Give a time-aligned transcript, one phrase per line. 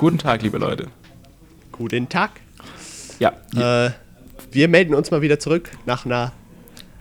[0.00, 0.86] Guten Tag, liebe Leute.
[1.72, 2.30] Guten Tag.
[3.18, 3.34] Ja.
[3.54, 3.90] Äh,
[4.50, 6.32] wir melden uns mal wieder zurück nach einer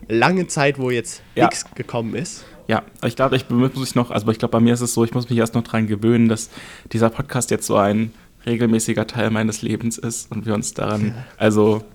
[0.09, 1.45] langen Zeit, wo jetzt Ja.
[1.45, 2.43] nichts gekommen ist.
[2.67, 5.05] Ja, ich glaube, ich muss mich noch, also ich glaube, bei mir ist es so,
[5.05, 6.49] ich muss mich erst noch dran gewöhnen, dass
[6.91, 8.12] dieser Podcast jetzt so ein
[8.45, 11.85] regelmäßiger Teil meines Lebens ist und wir uns daran, also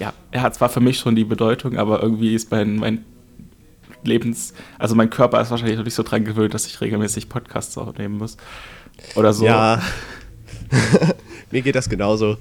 [0.00, 3.04] ja, er hat zwar für mich schon die Bedeutung, aber irgendwie ist mein, mein
[4.02, 7.78] Lebens, also mein Körper ist wahrscheinlich noch nicht so dran gewöhnt, dass ich regelmäßig Podcasts
[7.78, 8.36] aufnehmen muss.
[9.14, 9.44] Oder so.
[9.46, 9.80] Ja.
[11.50, 12.36] Mir geht das genauso.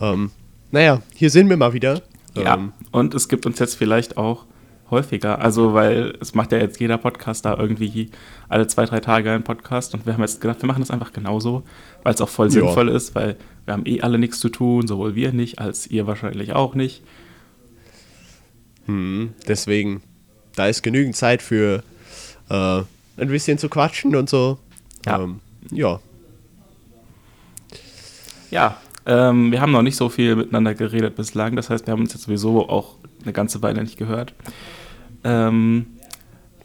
[0.00, 0.30] Ähm,
[0.70, 2.02] naja, hier sind wir mal wieder.
[2.34, 4.44] Ja, Ähm, und es gibt uns jetzt vielleicht auch
[4.90, 8.10] häufiger, also weil es macht ja jetzt jeder Podcaster irgendwie
[8.50, 11.12] alle zwei, drei Tage einen Podcast und wir haben jetzt gedacht, wir machen das einfach
[11.14, 11.62] genauso,
[12.02, 12.52] weil es auch voll Ja.
[12.52, 16.06] sinnvoll ist, weil wir haben eh alle nichts zu tun, sowohl wir nicht, als ihr
[16.06, 17.02] wahrscheinlich auch nicht.
[18.86, 20.02] hm, deswegen,
[20.56, 21.82] da ist genügend Zeit für
[22.50, 22.54] äh,
[23.16, 24.58] ein bisschen zu quatschen und so.
[25.06, 25.20] Ja.
[25.22, 26.00] Ähm, ja.
[28.52, 32.02] Ja, ähm, wir haben noch nicht so viel miteinander geredet bislang, das heißt, wir haben
[32.02, 34.34] uns jetzt sowieso auch eine ganze Weile nicht gehört.
[35.24, 35.86] Ähm,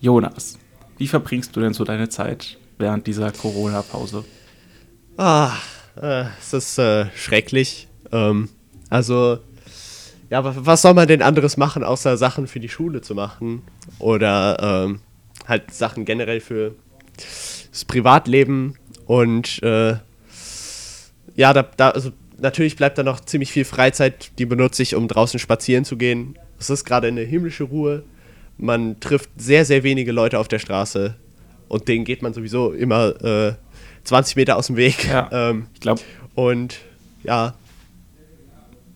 [0.02, 0.60] Jonas,
[0.98, 4.26] wie verbringst du denn so deine Zeit während dieser Corona-Pause?
[5.16, 5.54] Ah,
[5.96, 7.88] äh, es ist äh, schrecklich.
[8.12, 8.50] Ähm,
[8.90, 9.40] also,
[10.30, 13.62] ja, wa- was soll man denn anderes machen, außer Sachen für die Schule zu machen?
[13.98, 15.00] Oder ähm,
[15.48, 16.76] halt Sachen generell für
[17.72, 18.76] das Privatleben.
[19.06, 19.96] Und äh,
[21.38, 25.08] ja, da, da, also natürlich bleibt da noch ziemlich viel Freizeit, die benutze ich, um
[25.08, 26.38] draußen spazieren zu gehen.
[26.60, 28.04] Es ist gerade eine himmlische Ruhe.
[28.58, 31.16] Man trifft sehr, sehr wenige Leute auf der Straße.
[31.68, 33.54] Und denen geht man sowieso immer äh,
[34.04, 35.08] 20 Meter aus dem Weg.
[35.08, 35.30] Ja.
[35.32, 36.02] Ähm, Ich glaube,
[36.34, 36.80] und
[37.24, 37.54] ja.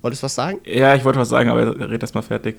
[0.02, 0.60] Wolltest du was sagen?
[0.66, 2.56] Ja, ich wollte was sagen, aber red erst mal fertig.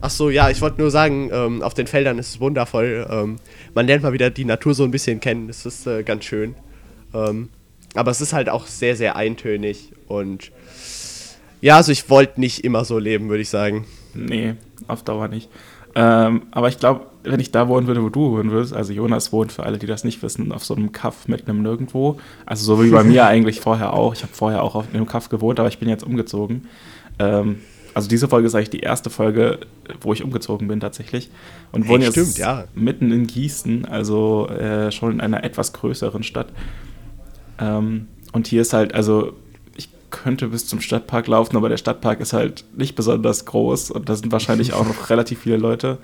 [0.00, 3.04] Ach so, ja, ich wollte nur sagen, ähm, auf den Feldern ist es wundervoll.
[3.10, 3.40] Ähm,
[3.74, 5.48] man lernt mal wieder die Natur so ein bisschen kennen.
[5.48, 6.54] Das ist äh, ganz schön.
[7.12, 7.48] Ähm,
[7.94, 9.92] aber es ist halt auch sehr, sehr eintönig.
[10.06, 10.50] Und
[11.60, 13.86] ja, also ich wollte nicht immer so leben, würde ich sagen.
[14.14, 14.54] Nee,
[14.86, 15.48] auf Dauer nicht.
[15.94, 19.32] Ähm, aber ich glaube, wenn ich da wohnen würde, wo du wohnen würdest, also Jonas
[19.32, 22.20] wohnt, für alle, die das nicht wissen, auf so einem Kaff mitten im Nirgendwo.
[22.46, 24.14] Also so wie bei mir eigentlich vorher auch.
[24.14, 26.68] Ich habe vorher auch auf einem Kaff gewohnt, aber ich bin jetzt umgezogen.
[27.18, 27.60] Ähm,
[27.94, 29.58] also diese Folge ist eigentlich die erste Folge,
[30.00, 31.30] wo ich umgezogen bin tatsächlich.
[31.72, 32.64] Und Hey, wohne jetzt stimmt, ja.
[32.74, 36.52] mitten in Gießen, also äh, schon in einer etwas größeren Stadt.
[37.58, 39.32] Ähm, und hier ist halt, also
[39.76, 44.08] ich könnte bis zum Stadtpark laufen, aber der Stadtpark ist halt nicht besonders groß und
[44.08, 45.98] da sind wahrscheinlich auch noch relativ viele Leute.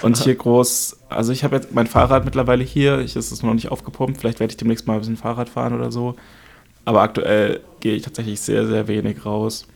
[0.00, 3.52] Und hier groß, also ich habe jetzt mein Fahrrad mittlerweile hier, ich ist es noch
[3.52, 6.14] nicht aufgepumpt, vielleicht werde ich demnächst mal ein bisschen Fahrrad fahren oder so.
[6.84, 9.66] Aber aktuell gehe ich tatsächlich sehr, sehr wenig raus.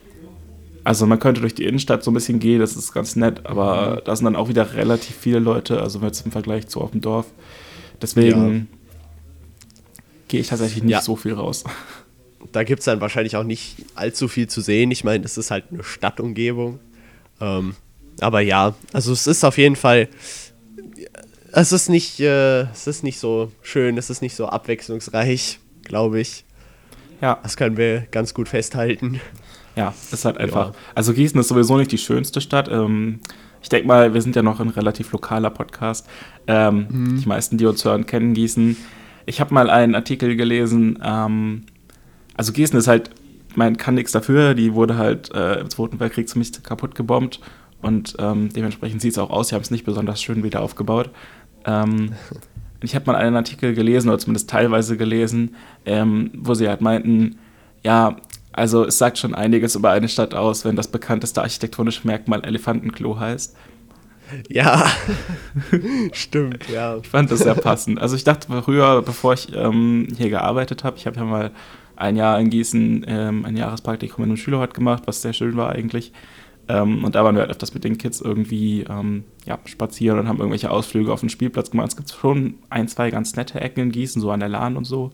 [0.84, 4.02] Also man könnte durch die Innenstadt so ein bisschen gehen, das ist ganz nett, aber
[4.04, 7.00] da sind dann auch wieder relativ viele Leute, also jetzt im Vergleich zu auf dem
[7.00, 7.26] Dorf.
[8.00, 8.68] Deswegen
[10.28, 11.00] gehe ich tatsächlich nicht Ja.
[11.02, 11.64] so viel raus.
[12.52, 14.90] Da gibt es dann wahrscheinlich auch nicht allzu viel zu sehen.
[14.90, 16.78] Ich meine, es ist halt eine Stadtumgebung.
[17.40, 17.74] Ähm,
[18.20, 20.08] aber ja, also es ist auf jeden Fall.
[21.52, 26.20] Es ist nicht, äh, es ist nicht so schön, es ist nicht so abwechslungsreich, glaube
[26.20, 26.44] ich.
[27.20, 29.20] Ja, Das können wir ganz gut festhalten.
[29.74, 30.68] ja, ist halt einfach.
[30.68, 30.74] Ja.
[30.94, 32.68] Also Gießen ist sowieso nicht die schönste Stadt.
[32.70, 33.20] Ähm,
[33.62, 36.06] ich denke mal, wir sind ja noch ein relativ lokaler Podcast.
[36.46, 38.76] Ähm, Die meisten, die uns hören, kennen Gießen.
[39.26, 40.98] Ich habe mal einen Artikel gelesen.
[41.02, 41.64] Ähm,
[42.36, 43.10] also Gießen ist halt,
[43.56, 44.54] man kann nichts dafür.
[44.54, 47.40] Die wurde halt äh, im Zweiten Weltkrieg ziemlich kaputt gebombt.
[47.82, 49.48] Und ähm, dementsprechend sieht es auch aus.
[49.48, 51.10] Sie haben es nicht besonders schön wieder aufgebaut.
[51.64, 52.12] Ähm,
[52.80, 57.38] ich habe mal einen Artikel gelesen, oder zumindest teilweise gelesen, ähm, wo sie halt meinten,
[57.82, 58.16] ja,
[58.52, 63.18] also es sagt schon einiges über eine Stadt aus, wenn das bekannteste architektonische Merkmal Elefantenklo
[63.18, 63.54] heißt.
[64.48, 64.90] Ja,
[66.12, 66.96] stimmt, ja.
[66.96, 68.00] Ich fand das sehr passend.
[68.00, 71.50] Also ich dachte früher, bevor ich ähm, hier gearbeitet habe, ich habe ja mal
[71.96, 75.70] ein Jahr in Gießen ähm, ein Jahrespraktikum in einem Schülerhort gemacht, was sehr schön war
[75.70, 76.12] eigentlich.
[76.68, 80.28] Ähm, und da waren wir halt öfters mit den Kids irgendwie ähm, ja, spazieren und
[80.28, 81.88] haben irgendwelche Ausflüge auf den Spielplatz gemacht.
[81.88, 84.84] Es gibt schon ein, zwei ganz nette Ecken in Gießen, so an der Lahn und
[84.84, 85.12] so.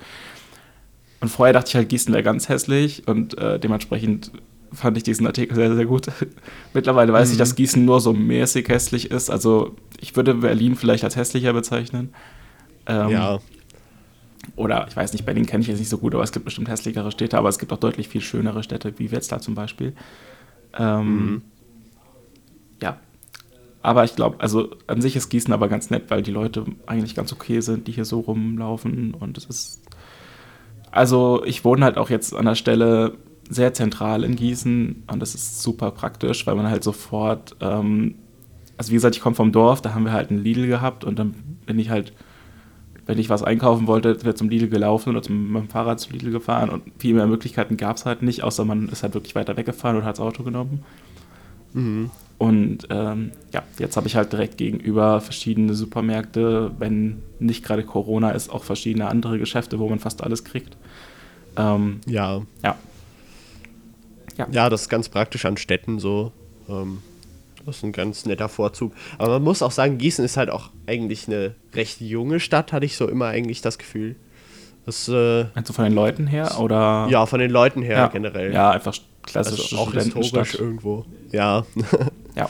[1.20, 4.32] Und vorher dachte ich halt, Gießen wäre ganz hässlich und äh, dementsprechend
[4.72, 6.08] fand ich diesen Artikel sehr, sehr gut.
[6.74, 9.30] Mittlerweile weiß ich, dass Gießen nur so mäßig hässlich ist.
[9.30, 12.14] Also ich würde Berlin vielleicht als hässlicher bezeichnen.
[12.86, 13.40] Ähm, Ja,
[14.56, 16.68] Oder ich weiß nicht, Berlin kenne ich jetzt nicht so gut, aber es gibt bestimmt
[16.68, 19.94] hässlichere Städte, aber es gibt auch deutlich viel schönere Städte, wie Wetzlar zum Beispiel.
[20.78, 21.44] Ähm,
[22.82, 23.00] Ja.
[23.82, 27.14] Aber ich glaube, also an sich ist Gießen aber ganz nett, weil die Leute eigentlich
[27.14, 29.82] ganz okay sind, die hier so rumlaufen und es ist.
[30.90, 35.34] Also ich wohne halt auch jetzt an der Stelle sehr zentral in Gießen und das
[35.34, 38.14] ist super praktisch, weil man halt sofort, ähm,
[38.76, 41.18] also wie gesagt, ich komme vom Dorf, da haben wir halt einen Lidl gehabt und
[41.18, 41.34] dann
[41.66, 42.12] bin ich halt
[43.06, 46.12] wenn ich was einkaufen wollte, wäre zum Lidl gelaufen oder zum, mit dem Fahrrad zum
[46.12, 49.34] Lidl gefahren und viel mehr Möglichkeiten gab es halt nicht, außer man ist halt wirklich
[49.34, 50.84] weiter weggefahren oder hat das Auto genommen.
[51.72, 52.10] Mhm.
[52.38, 58.30] Und ähm, ja, jetzt habe ich halt direkt gegenüber verschiedene Supermärkte, wenn nicht gerade Corona
[58.30, 60.76] ist, auch verschiedene andere Geschäfte, wo man fast alles kriegt.
[61.56, 62.42] Ähm, ja.
[62.64, 62.76] Ja.
[64.36, 64.48] Ja.
[64.50, 66.32] Ja, das ist ganz praktisch an Städten so.
[66.68, 67.02] Ähm,
[67.64, 68.92] das ist ein ganz netter Vorzug.
[69.18, 72.86] Aber man muss auch sagen, Gießen ist halt auch eigentlich eine recht junge Stadt, hatte
[72.86, 74.16] ich so immer eigentlich das Gefühl.
[74.84, 77.06] Das, äh, Meinst du von den Leuten her oder?
[77.08, 78.06] Ja, von den Leuten her ja.
[78.08, 78.52] generell.
[78.52, 81.04] Ja, einfach klassisch also auch historisch irgendwo.
[81.30, 81.64] Ja.
[82.34, 82.48] ja.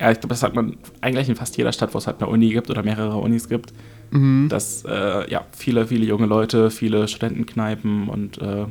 [0.00, 2.30] Ja, ich glaube, das hat man eigentlich in fast jeder Stadt, wo es halt eine
[2.30, 3.74] Uni gibt oder mehrere Unis gibt.
[4.10, 4.48] Mhm.
[4.48, 8.64] Dass äh, ja, viele, viele junge Leute, viele Studentenkneipen und äh,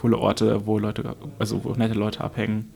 [0.00, 2.70] coole Orte, wo Leute, also wo nette Leute abhängen.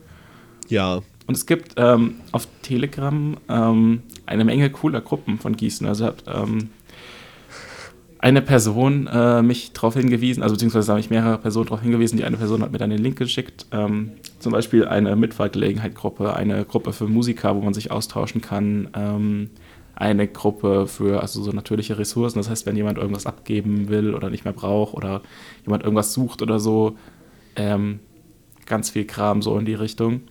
[0.69, 1.01] Ja.
[1.27, 5.87] Und es gibt ähm, auf Telegram ähm, eine Menge cooler Gruppen von Gießen.
[5.87, 6.71] Also hat ähm,
[8.19, 12.17] eine Person äh, mich darauf hingewiesen, also beziehungsweise haben mich mehrere Personen darauf hingewiesen.
[12.17, 13.67] Die eine Person hat mir dann den Link geschickt.
[13.73, 18.89] Ähm, zum Beispiel eine Mitfahrgelegenheit-Gruppe, eine Gruppe für Musiker, wo man sich austauschen kann.
[18.95, 19.51] Ähm,
[19.97, 22.39] eine Gruppe für also so natürliche Ressourcen.
[22.39, 25.23] Das heißt, wenn jemand irgendwas abgeben will oder nicht mehr braucht oder
[25.65, 26.97] jemand irgendwas sucht oder so,
[27.57, 28.01] ähm,
[28.67, 30.23] ganz viel Kram so in die Richtung.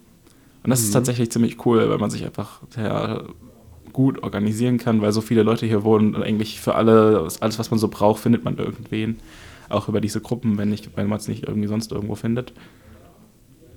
[0.63, 0.85] Und das mhm.
[0.85, 3.23] ist tatsächlich ziemlich cool, weil man sich einfach ja,
[3.91, 7.71] gut organisieren kann, weil so viele Leute hier wohnen und eigentlich für alle, alles, was
[7.71, 9.19] man so braucht, findet man irgendwen.
[9.69, 12.53] Auch über diese Gruppen, wenn, wenn man es nicht irgendwie sonst irgendwo findet.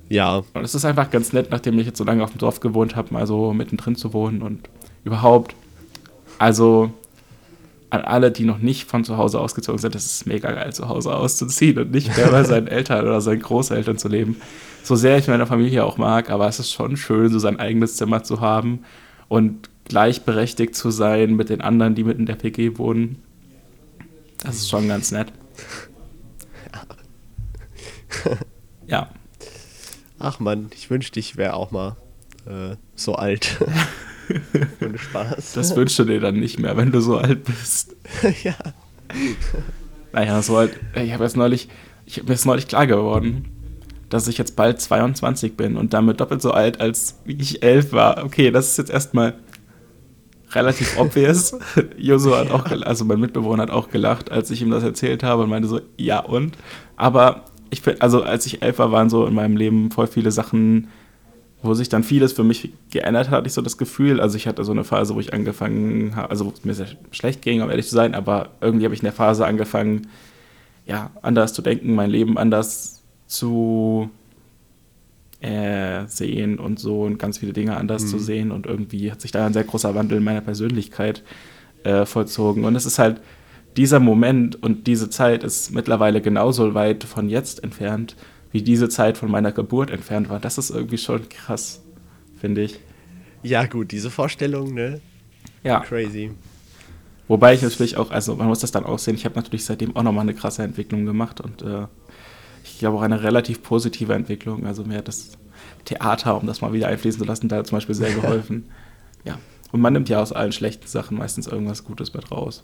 [0.08, 0.42] Ja.
[0.54, 2.96] Und es ist einfach ganz nett, nachdem ich jetzt so lange auf dem Dorf gewohnt
[2.96, 4.68] habe, mal so mittendrin zu wohnen und
[5.04, 5.54] überhaupt.
[6.38, 6.90] Also
[7.90, 10.88] an alle, die noch nicht von zu Hause ausgezogen sind, es ist mega geil, zu
[10.88, 14.36] Hause auszuziehen und nicht mehr bei seinen Eltern oder seinen Großeltern zu leben.
[14.82, 17.96] So sehr ich meine Familie auch mag, aber es ist schon schön, so sein eigenes
[17.96, 18.80] Zimmer zu haben
[19.28, 23.22] und gleichberechtigt zu sein mit den anderen, die mit in der PG wohnen.
[24.38, 25.32] Das ist schon ganz nett.
[28.86, 29.10] ja.
[30.18, 31.96] Ach man, ich wünschte, ich wäre auch mal
[32.46, 33.58] äh, so alt.
[34.84, 35.52] Ohne Spaß.
[35.54, 37.96] Das wünschst du dir dann nicht mehr, wenn du so alt bist.
[38.44, 38.54] ja.
[40.12, 41.68] Naja, so halt, ich habe jetzt neulich,
[42.04, 43.46] ich mir ist neulich klar geworden,
[44.08, 47.92] dass ich jetzt bald 22 bin und damit doppelt so alt, als wie ich elf
[47.92, 48.24] war.
[48.24, 49.34] Okay, das ist jetzt erstmal
[50.52, 51.56] relativ obvious.
[51.96, 55.42] Josu hat auch, also mein Mitbewohner hat auch gelacht, als ich ihm das erzählt habe
[55.42, 56.56] und meinte so, ja und?
[56.96, 60.30] Aber ich finde, also als ich elf war, waren so in meinem Leben voll viele
[60.30, 60.88] Sachen,
[61.66, 64.20] wo sich dann vieles für mich geändert hat, hatte ich so das Gefühl.
[64.20, 66.88] Also ich hatte so eine Phase, wo ich angefangen habe, also wo es mir sehr
[67.10, 70.08] schlecht ging, um ehrlich zu sein, aber irgendwie habe ich in der Phase angefangen,
[70.86, 74.08] ja, anders zu denken, mein Leben anders zu
[75.40, 78.08] äh, sehen und so und ganz viele Dinge anders mhm.
[78.08, 81.22] zu sehen und irgendwie hat sich da ein sehr großer Wandel in meiner Persönlichkeit
[81.84, 82.64] äh, vollzogen.
[82.64, 83.20] Und es ist halt,
[83.76, 88.16] dieser Moment und diese Zeit ist mittlerweile genauso weit von jetzt entfernt,
[88.52, 90.40] wie diese Zeit von meiner Geburt entfernt war.
[90.40, 91.82] Das ist irgendwie schon krass,
[92.40, 92.80] finde ich.
[93.42, 95.00] Ja, gut, diese Vorstellung, ne?
[95.62, 95.80] Ja.
[95.80, 96.32] Crazy.
[97.28, 99.96] Wobei ich natürlich auch, also man muss das dann auch sehen, ich habe natürlich seitdem
[99.96, 101.86] auch nochmal eine krasse Entwicklung gemacht und äh,
[102.64, 104.66] ich glaube auch eine relativ positive Entwicklung.
[104.66, 105.32] Also mir hat das
[105.84, 108.70] Theater, um das mal wieder einfließen zu lassen, da zum Beispiel sehr geholfen.
[109.24, 109.38] ja.
[109.72, 112.62] Und man nimmt ja aus allen schlechten Sachen meistens irgendwas Gutes mit raus.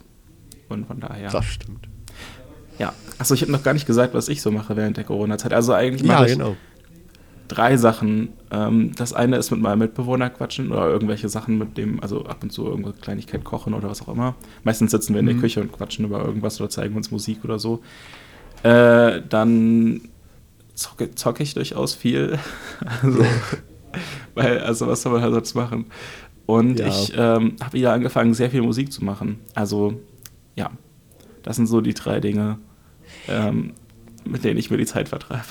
[0.69, 1.29] Und von daher.
[1.29, 1.89] Das stimmt.
[2.83, 5.53] Ja, achso, ich habe noch gar nicht gesagt, was ich so mache während der Corona-Zeit.
[5.53, 6.57] Also eigentlich mache ja, ich genau.
[7.47, 8.33] drei Sachen.
[8.51, 12.43] Ähm, das eine ist mit meinem Mitbewohner quatschen oder irgendwelche Sachen mit dem, also ab
[12.43, 14.35] und zu irgendwo Kleinigkeit kochen oder was auch immer.
[14.65, 15.39] Meistens sitzen wir in der mhm.
[15.39, 17.81] Küche und quatschen über irgendwas oder zeigen uns Musik oder so.
[18.63, 20.01] Äh, dann
[20.73, 22.37] zocke, zocke ich durchaus viel.
[23.01, 23.25] also,
[24.35, 25.85] weil, also was soll man halt sonst machen?
[26.45, 26.87] Und ja.
[26.87, 29.39] ich ähm, habe wieder angefangen, sehr viel Musik zu machen.
[29.55, 30.01] Also,
[30.57, 30.69] ja,
[31.43, 32.57] das sind so die drei Dinge,
[33.27, 33.73] ähm,
[34.25, 35.43] mit denen ich mir die Zeit vertreibe.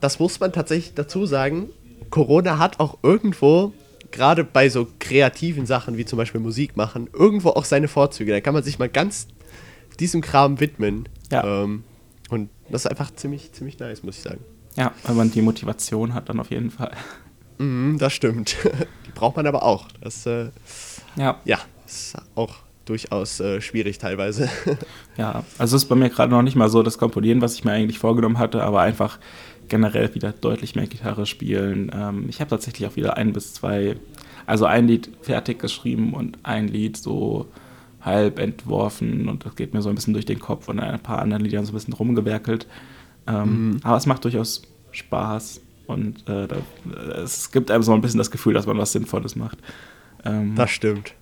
[0.00, 1.70] Das muss man tatsächlich dazu sagen.
[2.10, 3.72] Corona hat auch irgendwo,
[4.10, 8.32] gerade bei so kreativen Sachen wie zum Beispiel Musik machen, irgendwo auch seine Vorzüge.
[8.32, 9.26] Da kann man sich mal ganz
[9.98, 11.08] diesem Kram widmen.
[11.30, 11.62] Ja.
[11.62, 11.84] Ähm,
[12.30, 14.40] und das ist einfach ziemlich, ziemlich nice, muss ich sagen.
[14.76, 16.92] Ja, wenn man die Motivation hat, dann auf jeden Fall.
[17.58, 18.56] Mm, das stimmt.
[19.06, 19.88] Die braucht man aber auch.
[20.00, 20.50] Das äh,
[21.16, 21.40] ja.
[21.44, 22.56] ja, ist auch
[22.86, 24.48] durchaus äh, schwierig teilweise.
[25.16, 27.64] ja, also es ist bei mir gerade noch nicht mal so das Komponieren, was ich
[27.64, 29.18] mir eigentlich vorgenommen hatte, aber einfach
[29.68, 31.90] generell wieder deutlich mehr Gitarre spielen.
[31.94, 33.96] Ähm, ich habe tatsächlich auch wieder ein bis zwei,
[34.46, 37.46] also ein Lied fertig geschrieben und ein Lied so
[38.00, 41.18] halb entworfen und das geht mir so ein bisschen durch den Kopf und ein paar
[41.18, 42.66] anderen Liedern so ein bisschen rumgewerkelt.
[43.26, 43.80] Ähm, mhm.
[43.82, 44.62] Aber es macht durchaus
[44.92, 46.56] Spaß und äh, da,
[47.16, 49.58] es gibt einem so ein bisschen das Gefühl, dass man was Sinnvolles macht.
[50.24, 51.14] Ähm, das stimmt.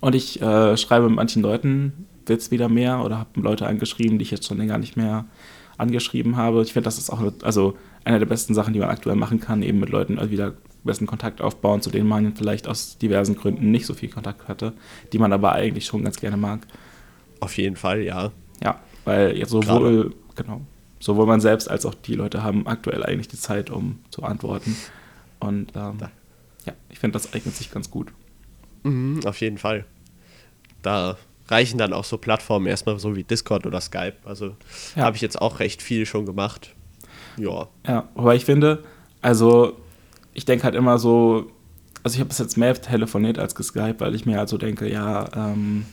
[0.00, 4.24] Und ich äh, schreibe mit manchen Leuten jetzt wieder mehr oder habe Leute angeschrieben, die
[4.24, 5.24] ich jetzt schon länger nicht mehr
[5.78, 6.62] angeschrieben habe.
[6.62, 9.62] Ich finde, das ist auch also eine der besten Sachen, die man aktuell machen kann,
[9.62, 10.54] eben mit Leuten wieder
[10.86, 14.72] besten Kontakt aufbauen, zu denen man vielleicht aus diversen Gründen nicht so viel Kontakt hatte,
[15.12, 16.66] die man aber eigentlich schon ganz gerne mag.
[17.40, 18.32] Auf jeden Fall, ja.
[18.62, 20.62] Ja, weil jetzt sowohl, genau,
[21.00, 24.76] sowohl man selbst als auch die Leute haben aktuell eigentlich die Zeit, um zu antworten.
[25.40, 25.98] Und ähm,
[26.64, 28.12] ja, ich finde, das eignet sich ganz gut.
[28.86, 29.84] Mhm, auf jeden Fall.
[30.82, 31.16] Da
[31.48, 34.16] reichen dann auch so Plattformen erstmal so wie Discord oder Skype.
[34.24, 34.56] Also
[34.94, 35.04] ja.
[35.04, 36.74] habe ich jetzt auch recht viel schon gemacht.
[37.36, 37.68] Ja.
[37.86, 38.84] Ja, aber ich finde,
[39.22, 39.76] also
[40.34, 41.50] ich denke halt immer so,
[42.02, 44.90] also ich habe bis jetzt mehr telefoniert als geskypt, weil ich mir halt so denke,
[44.90, 45.86] ja, ähm,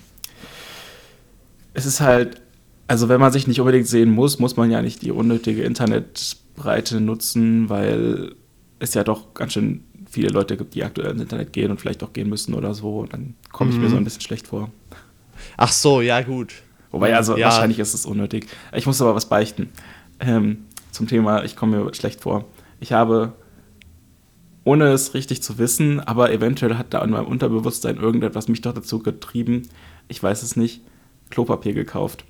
[1.74, 2.42] es ist halt,
[2.88, 7.02] also wenn man sich nicht unbedingt sehen muss, muss man ja nicht die unnötige Internetbreite
[7.02, 8.36] nutzen, weil
[8.80, 12.03] es ja doch ganz schön viele Leute gibt, die aktuell ins Internet gehen und vielleicht
[12.03, 13.00] auch gehen müssen oder so.
[13.00, 13.84] Und dann komme ich mhm.
[13.84, 14.70] mir so ein bisschen schlecht vor.
[15.58, 16.53] Ach so, ja, gut.
[16.91, 17.48] Wobei, also ja.
[17.48, 18.46] wahrscheinlich ist es unnötig.
[18.74, 19.70] Ich muss aber was beichten.
[20.20, 22.46] Ähm, zum Thema, ich komme mir schlecht vor.
[22.79, 23.34] Ich habe,
[24.63, 28.74] ohne es richtig zu wissen, aber eventuell hat da an meinem Unterbewusstsein irgendetwas mich doch
[28.74, 29.63] dazu getrieben,
[30.08, 30.82] ich weiß es nicht,
[31.32, 32.25] Klopapier gekauft.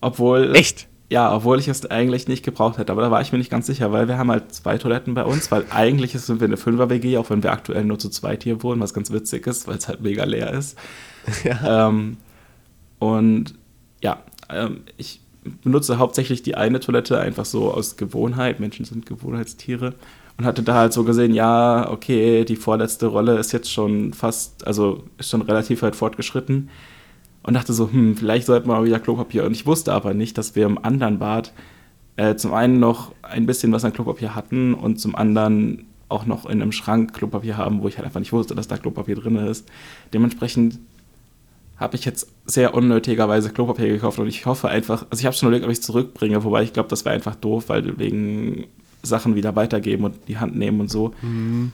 [0.00, 0.54] Obwohl.
[0.54, 0.86] Echt?
[1.14, 2.90] Ja, obwohl ich es eigentlich nicht gebraucht hätte.
[2.90, 5.24] Aber da war ich mir nicht ganz sicher, weil wir haben halt zwei Toiletten bei
[5.24, 8.64] uns, weil eigentlich sind wir eine Fünfer-WG, auch wenn wir aktuell nur zu zweit hier
[8.64, 10.76] wohnen, was ganz witzig ist, weil es halt mega leer ist.
[11.44, 11.88] Ja.
[11.88, 12.16] Ähm,
[12.98, 13.54] und
[14.02, 15.20] ja, ähm, ich
[15.62, 18.58] benutze hauptsächlich die eine Toilette einfach so aus Gewohnheit.
[18.58, 19.94] Menschen sind Gewohnheitstiere.
[20.36, 24.66] Und hatte da halt so gesehen, ja, okay, die vorletzte Rolle ist jetzt schon fast,
[24.66, 26.70] also ist schon relativ weit fortgeschritten.
[27.44, 29.44] Und dachte so, hm, vielleicht sollten wir mal wieder Klopapier.
[29.44, 31.52] Und ich wusste aber nicht, dass wir im anderen Bad
[32.16, 36.46] äh, zum einen noch ein bisschen was an Klopapier hatten und zum anderen auch noch
[36.46, 39.36] in einem Schrank Klopapier haben, wo ich halt einfach nicht wusste, dass da Klopapier drin
[39.36, 39.68] ist.
[40.12, 40.78] Dementsprechend
[41.76, 45.48] habe ich jetzt sehr unnötigerweise Klopapier gekauft und ich hoffe einfach, also ich habe schon
[45.48, 48.66] überlegt, ob ich es zurückbringe, wobei ich glaube, das wäre einfach doof, weil wegen
[49.02, 51.12] Sachen wieder weitergeben und die Hand nehmen und so.
[51.20, 51.72] Mhm.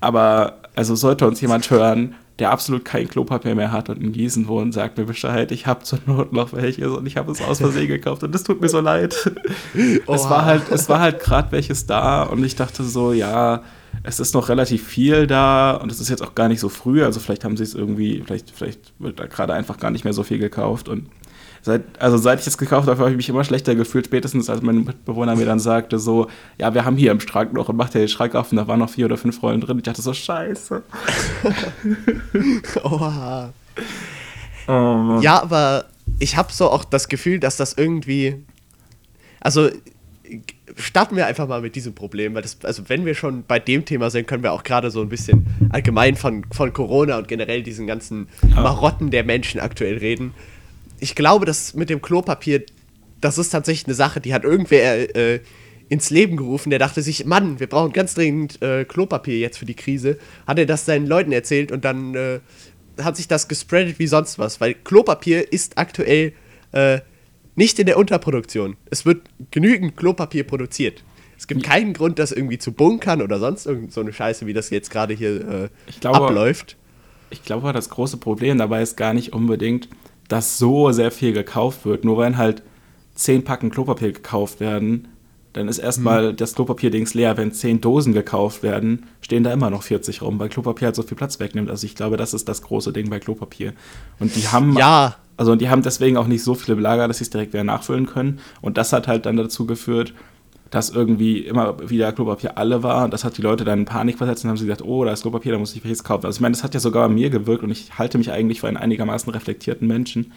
[0.00, 4.48] Aber also sollte uns jemand hören, der absolut kein Klopapier mehr hat und in Gießen
[4.48, 7.58] wohnt, sagt mir Bescheid, ich habe zur Not noch welches und ich habe es aus
[7.58, 9.30] Versehen gekauft und es tut mir so leid.
[9.74, 13.62] es war halt, es war halt gerade welches da und ich dachte so, ja,
[14.02, 17.04] es ist noch relativ viel da und es ist jetzt auch gar nicht so früh,
[17.04, 20.14] also vielleicht haben sie es irgendwie, vielleicht, vielleicht wird da gerade einfach gar nicht mehr
[20.14, 21.08] so viel gekauft und
[21.62, 24.62] seit, also seit ich es gekauft habe, habe ich mich immer schlechter gefühlt, spätestens als
[24.62, 27.94] mein Mitbewohner mir dann sagte so, ja, wir haben hier im Schrank noch und macht
[27.94, 29.78] ja den Schrank auf und da waren noch vier oder fünf Rollen drin.
[29.78, 30.82] Ich dachte so, scheiße.
[32.84, 33.52] Oha.
[34.68, 35.86] Oh, ja, aber
[36.18, 38.44] ich habe so auch das Gefühl, dass das irgendwie,
[39.40, 39.68] also
[40.76, 43.84] starten wir einfach mal mit diesem Problem, weil das, also wenn wir schon bei dem
[43.84, 47.62] Thema sind, können wir auch gerade so ein bisschen allgemein von, von Corona und generell
[47.62, 50.34] diesen ganzen Marotten der Menschen aktuell reden.
[51.00, 52.62] Ich glaube, dass mit dem Klopapier,
[53.20, 55.40] das ist tatsächlich eine Sache, die hat irgendwer äh,
[55.88, 59.66] ins Leben gerufen, der dachte sich, Mann, wir brauchen ganz dringend äh, Klopapier jetzt für
[59.66, 60.18] die Krise.
[60.46, 62.40] Hat er das seinen Leuten erzählt und dann äh,
[63.02, 66.32] hat sich das gespreadet wie sonst was, weil Klopapier ist aktuell
[66.72, 67.00] äh,
[67.56, 68.76] nicht in der Unterproduktion.
[68.90, 71.02] Es wird genügend Klopapier produziert.
[71.36, 74.52] Es gibt keinen Grund, das irgendwie zu bunkern oder sonst irgend so eine Scheiße, wie
[74.52, 76.76] das jetzt gerade hier äh, ich glaube, abläuft.
[77.30, 79.88] Ich glaube, das große Problem dabei ist gar nicht unbedingt,
[80.30, 82.04] dass so sehr viel gekauft wird.
[82.04, 82.62] Nur wenn halt
[83.14, 85.08] zehn Packen Klopapier gekauft werden,
[85.52, 86.36] dann ist erstmal hm.
[86.36, 87.36] das Klopapierdings leer.
[87.36, 91.02] Wenn zehn Dosen gekauft werden, stehen da immer noch 40 rum, weil Klopapier halt so
[91.02, 91.68] viel Platz wegnimmt.
[91.68, 93.72] Also ich glaube, das ist das große Ding bei Klopapier.
[94.20, 94.76] Und die haben.
[94.78, 95.16] Ja.
[95.36, 98.06] Also die haben deswegen auch nicht so viele Belager, dass sie es direkt wieder nachfüllen
[98.06, 98.40] können.
[98.60, 100.12] Und das hat halt dann dazu geführt,
[100.70, 103.04] dass irgendwie immer wieder Klopapier alle war.
[103.04, 105.12] Und das hat die Leute dann in Panik versetzt und haben sie gesagt, oh, da
[105.12, 106.26] ist Klopapier, da muss ich welches kaufen.
[106.26, 108.60] Also ich meine, das hat ja sogar bei mir gewirkt und ich halte mich eigentlich
[108.60, 110.32] für einen einigermaßen reflektierten Menschen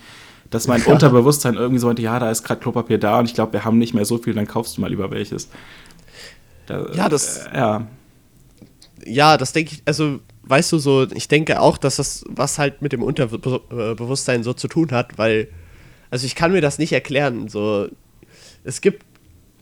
[0.53, 0.87] dass mein ja.
[0.87, 3.77] Unterbewusstsein irgendwie so meinte, ja, da ist gerade Klopapier da und ich glaube, wir haben
[3.77, 5.49] nicht mehr so viel, dann kaufst du mal lieber welches.
[6.67, 7.47] Da, ja, das.
[7.47, 7.87] Äh, ja.
[9.05, 12.81] Ja, das denke ich, also, weißt du, so, ich denke auch, dass das was halt
[12.81, 15.49] mit dem Unterbewusstsein so zu tun hat, weil,
[16.09, 17.87] also ich kann mir das nicht erklären, so,
[18.63, 19.03] es gibt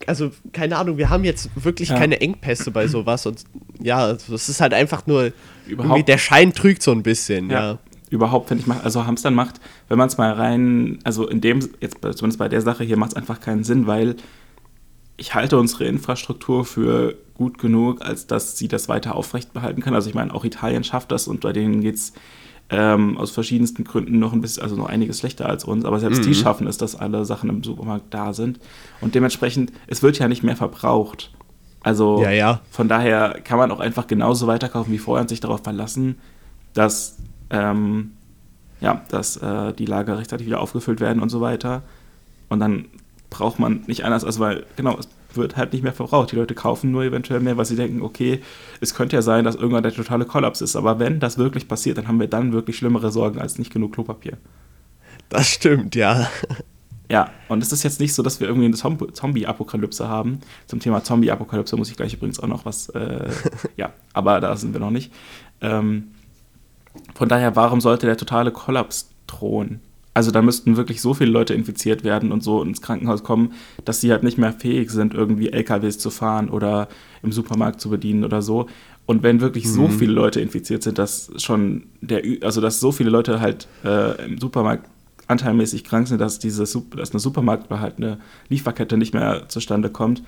[0.08, 1.98] also keine Ahnung, wir haben jetzt wirklich ja.
[1.98, 3.44] keine Engpässe bei sowas und
[3.80, 5.32] ja, es ist halt einfach nur
[5.66, 7.72] Überhaupt, der Schein trügt so ein bisschen, ja.
[7.72, 7.78] ja
[8.12, 11.60] überhaupt, finde ich, macht, also Hamstern macht, wenn man es mal rein, also in dem,
[11.80, 14.16] jetzt zumindest bei der Sache hier, macht es einfach keinen Sinn, weil
[15.16, 19.94] ich halte unsere Infrastruktur für gut genug, als dass sie das weiter aufrecht behalten kann.
[19.94, 22.12] Also ich meine, auch Italien schafft das und bei denen geht es
[22.70, 26.22] ähm, aus verschiedensten Gründen noch ein bisschen, also noch einiges schlechter als uns, aber selbst
[26.22, 26.26] mhm.
[26.26, 28.60] die schaffen es, dass alle Sachen im Supermarkt da sind.
[29.00, 31.30] Und dementsprechend, es wird ja nicht mehr verbraucht.
[31.82, 32.60] Also ja, ja.
[32.70, 36.16] von daher kann man auch einfach genauso weiterkaufen wie vorher und sich darauf verlassen,
[36.74, 37.18] dass
[37.50, 38.12] ähm,
[38.82, 41.82] ja, dass äh, die Lager rechtzeitig wieder aufgefüllt werden und so weiter.
[42.48, 42.86] Und dann
[43.30, 46.32] braucht man nicht anders, also weil, genau, es wird halt nicht mehr verbraucht.
[46.32, 48.40] Die Leute kaufen nur eventuell mehr, weil sie denken, okay,
[48.80, 50.76] es könnte ja sein, dass irgendwann der totale Kollaps ist.
[50.76, 53.92] Aber wenn das wirklich passiert, dann haben wir dann wirklich schlimmere Sorgen als nicht genug
[53.92, 54.38] Klopapier.
[55.28, 56.28] Das stimmt, ja.
[57.10, 60.40] Ja, und es ist jetzt nicht so, dass wir irgendwie eine Zombie-Apokalypse haben.
[60.66, 63.28] Zum Thema Zombie-Apokalypse muss ich gleich übrigens auch noch was, äh,
[63.76, 65.12] ja, aber da sind wir noch nicht.
[65.60, 66.12] Ähm,
[67.14, 69.80] von daher, warum sollte der totale Kollaps drohen?
[70.14, 73.52] Also da müssten wirklich so viele Leute infiziert werden und so ins Krankenhaus kommen,
[73.84, 76.88] dass sie halt nicht mehr fähig sind, irgendwie LKWs zu fahren oder
[77.22, 78.66] im Supermarkt zu bedienen oder so.
[79.06, 79.70] Und wenn wirklich mhm.
[79.70, 84.26] so viele Leute infiziert sind, dass schon der, also dass so viele Leute halt äh,
[84.26, 84.88] im Supermarkt
[85.28, 86.64] anteilmäßig krank sind, dass diese
[86.96, 90.22] dass eine Supermarkt oder halt eine Lieferkette nicht mehr zustande kommt,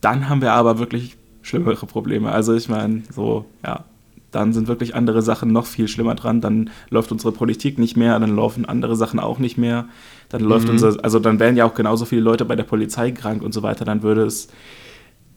[0.00, 2.30] dann haben wir aber wirklich schlimmere Probleme.
[2.30, 3.84] Also ich meine, so, ja,
[4.32, 6.40] dann sind wirklich andere Sachen noch viel schlimmer dran.
[6.40, 9.86] Dann läuft unsere Politik nicht mehr, dann laufen andere Sachen auch nicht mehr.
[10.30, 10.72] Dann läuft mhm.
[10.72, 13.62] unser, also dann wären ja auch genauso viele Leute bei der Polizei krank und so
[13.62, 13.84] weiter.
[13.84, 14.48] Dann würde es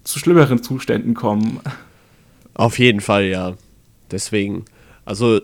[0.03, 1.59] zu schlimmeren Zuständen kommen.
[2.53, 3.53] Auf jeden Fall, ja.
[4.11, 4.65] Deswegen,
[5.03, 5.41] also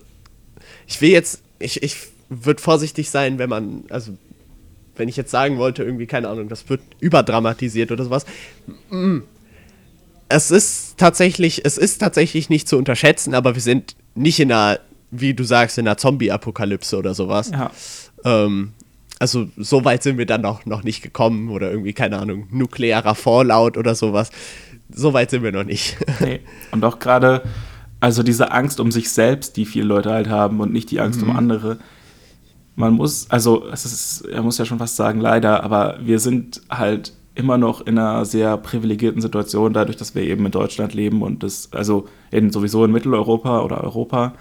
[0.88, 1.98] ich will jetzt, ich, ich
[2.30, 4.14] würde vorsichtig sein, wenn man, also
[4.96, 8.26] wenn ich jetzt sagen wollte, irgendwie, keine Ahnung, das wird überdramatisiert oder sowas.
[8.90, 9.20] Mm,
[10.30, 14.80] es ist tatsächlich, es ist tatsächlich nicht zu unterschätzen, aber wir sind nicht in einer,
[15.10, 17.52] wie du sagst, in einer Zombie-Apokalypse oder sowas.
[17.52, 17.72] Ja.
[18.24, 18.74] Ähm,
[19.20, 23.16] also so weit sind wir dann noch, noch nicht gekommen oder irgendwie, keine Ahnung, nuklearer
[23.16, 24.30] Fallout oder sowas.
[24.94, 25.98] So weit sind wir noch nicht.
[26.20, 26.42] Nee.
[26.72, 27.42] Und auch gerade,
[28.00, 31.22] also diese Angst um sich selbst, die viele Leute halt haben und nicht die Angst
[31.22, 31.32] mhm.
[31.32, 31.80] um andere.
[32.76, 36.62] Man muss, also es ist, er muss ja schon fast sagen, leider, aber wir sind
[36.70, 41.24] halt immer noch in einer sehr privilegierten Situation, dadurch, dass wir eben in Deutschland leben
[41.24, 44.34] und das, also in, sowieso in Mitteleuropa oder Europa.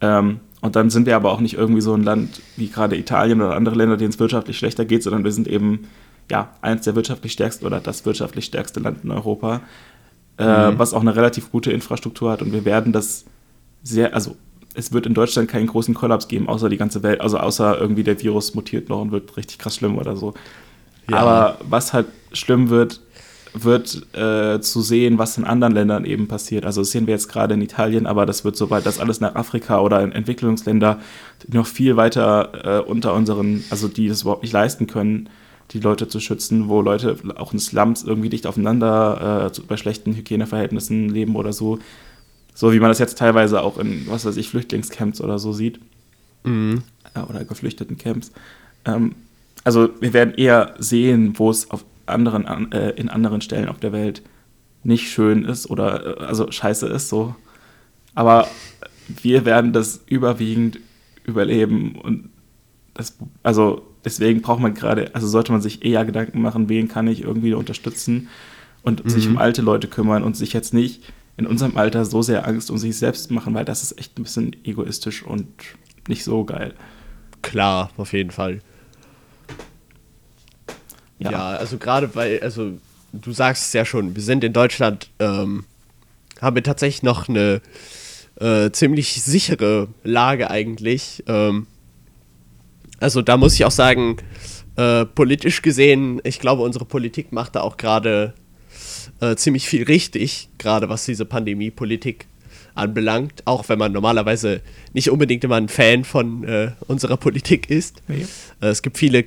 [0.00, 3.42] Ähm, und dann sind wir aber auch nicht irgendwie so ein Land wie gerade Italien
[3.42, 5.86] oder andere Länder, denen es wirtschaftlich schlechter geht, sondern wir sind eben
[6.30, 9.60] ja eins der wirtschaftlich stärksten oder das wirtschaftlich stärkste Land in Europa,
[10.38, 10.78] äh, mhm.
[10.78, 12.42] was auch eine relativ gute Infrastruktur hat.
[12.42, 13.26] Und wir werden das
[13.82, 14.36] sehr, also
[14.74, 18.04] es wird in Deutschland keinen großen Kollaps geben, außer die ganze Welt, also außer irgendwie
[18.04, 20.34] der Virus mutiert noch und wird richtig krass schlimm oder so.
[21.10, 21.18] Ja.
[21.18, 23.00] Aber was halt schlimm wird,
[23.54, 26.64] wird äh, zu sehen, was in anderen Ländern eben passiert.
[26.64, 29.34] Also das sehen wir jetzt gerade in Italien, aber das wird soweit, dass alles nach
[29.34, 31.00] Afrika oder in Entwicklungsländer
[31.48, 35.28] noch viel weiter äh, unter unseren, also die das überhaupt nicht leisten können,
[35.70, 40.14] die Leute zu schützen, wo Leute auch in Slums irgendwie dicht aufeinander äh, bei schlechten
[40.14, 41.78] Hygieneverhältnissen leben oder so.
[42.54, 45.78] So wie man das jetzt teilweise auch in, was weiß ich, Flüchtlingscamps oder so sieht.
[46.44, 46.82] Mhm.
[47.14, 48.32] Äh, oder geflüchteten Camps.
[48.84, 49.14] Ähm,
[49.64, 53.92] also wir werden eher sehen, wo es auf anderen, äh, in anderen Stellen auf der
[53.92, 54.22] Welt
[54.82, 57.34] nicht schön ist oder äh, also scheiße ist so.
[58.14, 58.48] Aber
[59.22, 60.80] wir werden das überwiegend
[61.24, 62.30] überleben und
[62.94, 67.06] das, also deswegen braucht man gerade, also sollte man sich eher Gedanken machen, wen kann
[67.06, 68.28] ich irgendwie unterstützen
[68.82, 69.08] und mhm.
[69.08, 71.02] sich um alte Leute kümmern und sich jetzt nicht
[71.36, 74.24] in unserem Alter so sehr Angst um sich selbst machen, weil das ist echt ein
[74.24, 75.46] bisschen egoistisch und
[76.08, 76.74] nicht so geil.
[77.42, 78.60] Klar, auf jeden Fall.
[81.18, 82.72] Ja, ja also gerade weil, also
[83.12, 85.64] du sagst es ja schon, wir sind in Deutschland, ähm,
[86.40, 87.60] haben wir tatsächlich noch eine
[88.40, 91.24] äh, ziemlich sichere Lage eigentlich.
[91.26, 91.66] Ähm,
[93.00, 94.18] also da muss ich auch sagen,
[94.76, 98.34] äh, politisch gesehen, ich glaube, unsere Politik macht da auch gerade
[99.20, 102.26] äh, ziemlich viel richtig, gerade was diese Pandemie-Politik
[102.74, 104.60] anbelangt, auch wenn man normalerweise
[104.92, 108.02] nicht unbedingt immer ein Fan von äh, unserer Politik ist.
[108.06, 108.26] Nee.
[108.60, 109.24] Äh, es gibt viele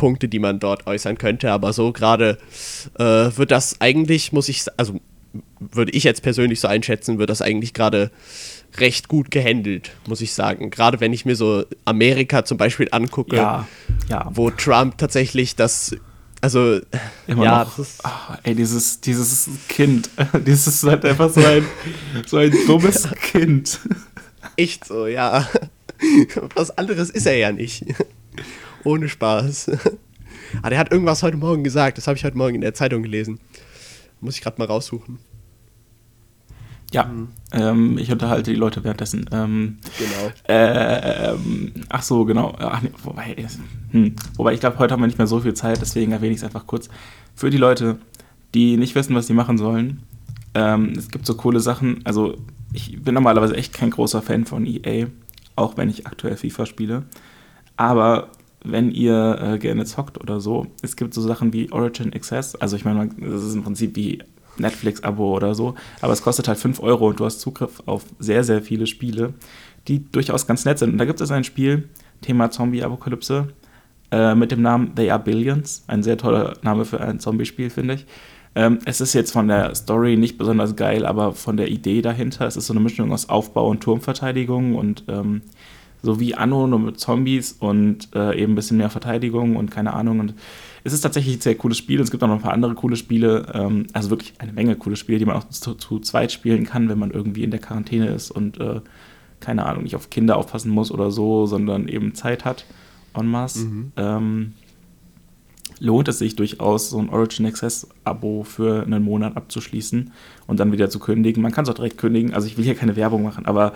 [0.00, 2.38] Kritikpunkte, die man dort äußern könnte, aber so gerade
[2.98, 4.98] äh, wird das eigentlich, muss ich, also
[5.60, 8.10] würde ich jetzt persönlich so einschätzen, wird das eigentlich gerade
[8.78, 10.70] recht gut gehandelt, muss ich sagen.
[10.70, 13.68] Gerade wenn ich mir so Amerika zum Beispiel angucke, ja,
[14.08, 14.30] ja.
[14.32, 15.94] wo Trump tatsächlich das
[16.42, 16.80] also,
[17.26, 17.78] Immer ja, noch.
[17.78, 20.08] Oh, ey, dieses, dieses Kind.
[20.46, 21.66] Dieses ist halt einfach so ein,
[22.24, 23.78] so ein dummes Kind.
[24.56, 25.46] Echt so, ja.
[26.54, 27.84] Was anderes ist er ja nicht.
[28.84, 29.70] Ohne Spaß.
[30.62, 31.96] Ah, der hat irgendwas heute Morgen gesagt.
[31.96, 33.38] Das habe ich heute Morgen in der Zeitung gelesen.
[34.20, 35.18] Muss ich gerade mal raussuchen.
[36.92, 37.28] Ja, mhm.
[37.52, 39.26] ähm, ich unterhalte die Leute währenddessen.
[39.30, 40.32] Ähm, genau.
[40.48, 41.36] Äh,
[41.88, 42.56] ach so, genau.
[42.58, 43.36] Ach, nee, wobei,
[43.92, 46.38] hm, wobei, ich glaube, heute haben wir nicht mehr so viel Zeit, deswegen erwähne ich
[46.38, 46.88] es einfach kurz.
[47.36, 47.98] Für die Leute,
[48.54, 50.02] die nicht wissen, was sie machen sollen,
[50.54, 52.00] ähm, es gibt so coole Sachen.
[52.04, 52.36] Also,
[52.72, 55.06] ich bin normalerweise echt kein großer Fan von EA,
[55.54, 57.04] auch wenn ich aktuell FIFA spiele.
[57.76, 58.30] Aber
[58.64, 62.54] wenn ihr äh, gerne zockt oder so, es gibt so Sachen wie Origin Access.
[62.56, 64.22] Also, ich meine, das ist im Prinzip wie
[64.58, 65.74] Netflix-Abo oder so.
[66.00, 69.34] Aber es kostet halt 5 Euro und du hast Zugriff auf sehr, sehr viele Spiele,
[69.88, 70.92] die durchaus ganz nett sind.
[70.92, 71.88] Und da gibt es ein Spiel,
[72.20, 73.48] Thema Zombie-Apokalypse,
[74.12, 75.84] äh, mit dem Namen They Are Billions.
[75.86, 78.06] Ein sehr toller Name für ein Zombie-Spiel, finde ich.
[78.54, 82.46] Ähm, es ist jetzt von der Story nicht besonders geil, aber von der Idee dahinter,
[82.46, 85.42] es ist so eine Mischung aus Aufbau und Turmverteidigung und ähm,
[86.02, 89.92] so wie Anno nur mit Zombies und äh, eben ein bisschen mehr Verteidigung und keine
[89.92, 90.20] Ahnung.
[90.20, 90.34] Und
[90.84, 92.00] es ist tatsächlich ein sehr cooles Spiel.
[92.00, 94.96] Es gibt auch noch ein paar andere coole Spiele, ähm, also wirklich eine Menge coole
[94.96, 98.08] Spiele, die man auch zu, zu, zweit spielen kann, wenn man irgendwie in der Quarantäne
[98.08, 98.80] ist und äh,
[99.40, 102.66] keine Ahnung, nicht auf Kinder aufpassen muss oder so, sondern eben Zeit hat
[103.14, 103.64] en masse.
[103.64, 103.92] Mhm.
[103.96, 104.52] Ähm,
[105.80, 110.12] lohnt es sich durchaus, so ein Origin Access-Abo für einen Monat abzuschließen
[110.46, 111.42] und dann wieder zu kündigen.
[111.42, 112.34] Man kann es auch direkt kündigen.
[112.34, 113.72] Also ich will hier keine Werbung machen, aber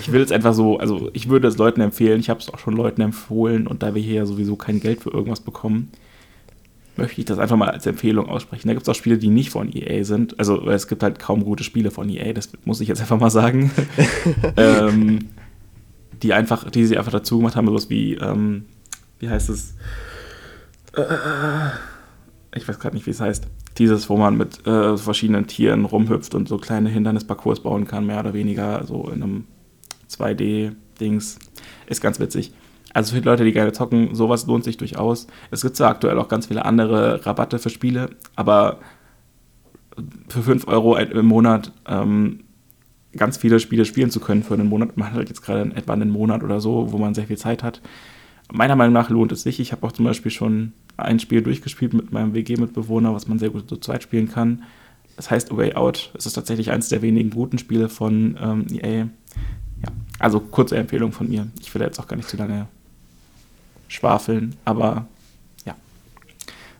[0.00, 2.58] ich will es einfach so, also ich würde es Leuten empfehlen, ich habe es auch
[2.58, 5.90] schon Leuten empfohlen und da wir hier ja sowieso kein Geld für irgendwas bekommen,
[6.96, 8.66] möchte ich das einfach mal als Empfehlung aussprechen.
[8.66, 10.38] Da gibt es auch Spiele, die nicht von EA sind.
[10.40, 13.30] Also es gibt halt kaum gute Spiele von EA, das muss ich jetzt einfach mal
[13.30, 13.70] sagen.
[14.56, 15.20] ähm,
[16.22, 18.64] die einfach, die sie einfach dazu gemacht haben, sowas wie, ähm,
[19.20, 19.74] wie heißt es?
[22.54, 23.46] ich weiß gerade nicht, wie es heißt.
[23.78, 28.18] Dieses, wo man mit äh, verschiedenen Tieren rumhüpft und so kleine Hindernisparcours bauen kann, mehr
[28.18, 29.44] oder weniger, so in einem
[30.10, 31.38] 2D-Dings.
[31.86, 32.52] Ist ganz witzig.
[32.94, 35.26] Also für die Leute, die gerne zocken, sowas lohnt sich durchaus.
[35.50, 38.78] Es gibt zwar aktuell auch ganz viele andere Rabatte für Spiele, aber
[40.28, 42.40] für 5 Euro im Monat ähm,
[43.16, 44.96] ganz viele Spiele spielen zu können für einen Monat.
[44.96, 47.62] Man hat halt jetzt gerade etwa einen Monat oder so, wo man sehr viel Zeit
[47.62, 47.80] hat
[48.52, 49.60] meiner Meinung nach lohnt es sich.
[49.60, 53.50] Ich habe auch zum Beispiel schon ein Spiel durchgespielt mit meinem WG-Mitbewohner, was man sehr
[53.50, 54.64] gut zu zweit spielen kann.
[55.16, 56.12] Das heißt Way Out.
[56.16, 59.08] Es ist tatsächlich eines der wenigen guten Spiele von ähm, EA.
[60.18, 61.46] Also kurze Empfehlung von mir.
[61.60, 62.66] Ich will jetzt auch gar nicht zu lange
[63.88, 65.06] schwafeln, aber
[65.64, 65.74] ja.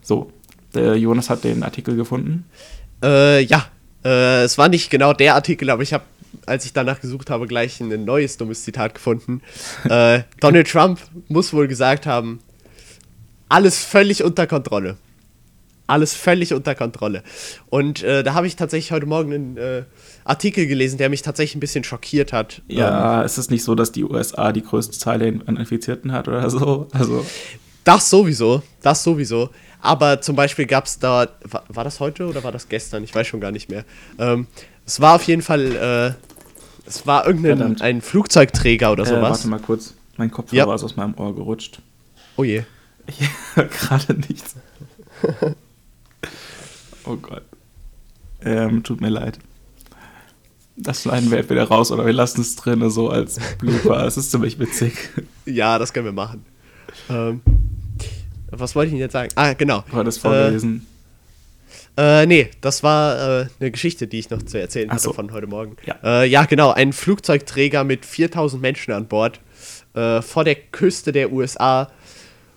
[0.01, 0.31] So,
[0.73, 2.45] der Jonas hat den Artikel gefunden.
[3.03, 3.65] Äh, ja,
[4.03, 6.03] äh, es war nicht genau der Artikel, aber ich habe
[6.45, 9.41] als ich danach gesucht habe, gleich ein neues dummes Zitat gefunden.
[9.89, 12.39] äh, Donald Trump muss wohl gesagt haben,
[13.47, 14.97] alles völlig unter Kontrolle.
[15.89, 17.23] Alles völlig unter Kontrolle.
[17.69, 19.83] Und äh, da habe ich tatsächlich heute Morgen einen äh,
[20.23, 22.61] Artikel gelesen, der mich tatsächlich ein bisschen schockiert hat.
[22.67, 26.27] Ja, ähm, ist es nicht so, dass die USA die größte Zahl an Infizierten hat
[26.27, 26.87] oder so?
[26.91, 27.25] Also.
[27.83, 29.49] Das sowieso, das sowieso.
[29.81, 33.03] Aber zum Beispiel gab es da, war, war, das heute oder war das gestern?
[33.03, 33.83] Ich weiß schon gar nicht mehr.
[34.19, 34.45] Ähm,
[34.85, 39.21] es war auf jeden Fall, äh, es war irgendein ein Flugzeugträger oder äh, sowas.
[39.21, 40.75] Warte mal kurz, mein Kopfhörer ja.
[40.75, 41.79] ist aus meinem Ohr gerutscht.
[42.35, 42.63] Oh je.
[43.07, 43.17] Ich
[43.55, 44.55] höre gerade nichts.
[47.09, 47.43] oh Gott.
[48.41, 49.39] Ähm, tut mir leid.
[50.77, 54.05] Das schneiden wir entweder raus oder wir lassen es drin, so als Blooper.
[54.05, 54.93] Es ist ziemlich witzig.
[55.45, 56.45] Ja, das können wir machen.
[57.09, 57.41] Ähm,
[58.51, 59.29] was wollte ich Ihnen jetzt sagen?
[59.33, 59.83] Ah, genau.
[59.89, 60.85] War das vorgelesen?
[61.97, 65.13] Äh, nee, das war äh, eine Geschichte, die ich noch zu erzählen hatte so.
[65.13, 65.75] von heute Morgen.
[65.87, 65.95] Ja.
[66.03, 66.71] Äh, ja, genau.
[66.71, 69.39] Ein Flugzeugträger mit 4000 Menschen an Bord
[69.95, 71.89] äh, vor der Küste der USA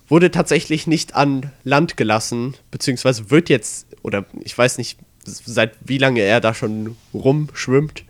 [0.08, 5.98] wurde tatsächlich nicht an Land gelassen, beziehungsweise wird jetzt, oder ich weiß nicht, seit wie
[5.98, 8.04] lange er da schon rumschwimmt.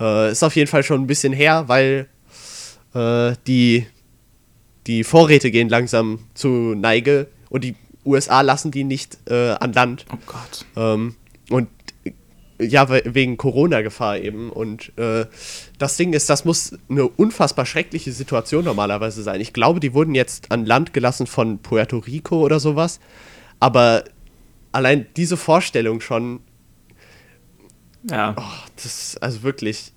[0.00, 2.08] Äh, ist auf jeden Fall schon ein bisschen her, weil
[2.94, 3.86] äh, die,
[4.86, 7.74] die Vorräte gehen langsam zu Neige und die
[8.04, 10.06] USA lassen die nicht äh, an Land.
[10.12, 10.64] Oh Gott.
[10.76, 11.14] Ähm,
[11.50, 11.68] und
[12.60, 14.50] ja, wegen Corona-Gefahr eben.
[14.50, 15.26] Und äh,
[15.78, 19.40] das Ding ist, das muss eine unfassbar schreckliche Situation normalerweise sein.
[19.40, 23.00] Ich glaube, die wurden jetzt an Land gelassen von Puerto Rico oder sowas.
[23.58, 24.04] Aber
[24.72, 26.40] allein diese Vorstellung schon.
[28.10, 28.34] Ja.
[28.36, 29.92] Oh, das ist also wirklich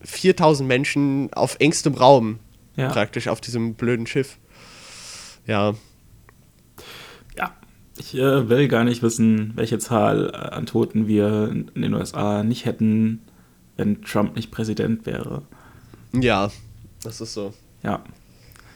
[0.00, 2.38] 4000 Menschen auf engstem Raum
[2.76, 2.88] ja.
[2.88, 4.38] praktisch auf diesem blöden Schiff.
[5.46, 5.74] Ja.
[7.98, 12.64] Ich äh, will gar nicht wissen, welche Zahl an Toten wir in den USA nicht
[12.64, 13.20] hätten,
[13.76, 15.42] wenn Trump nicht Präsident wäre.
[16.12, 16.50] Ja,
[17.02, 17.52] das ist so.
[17.82, 18.02] Ja.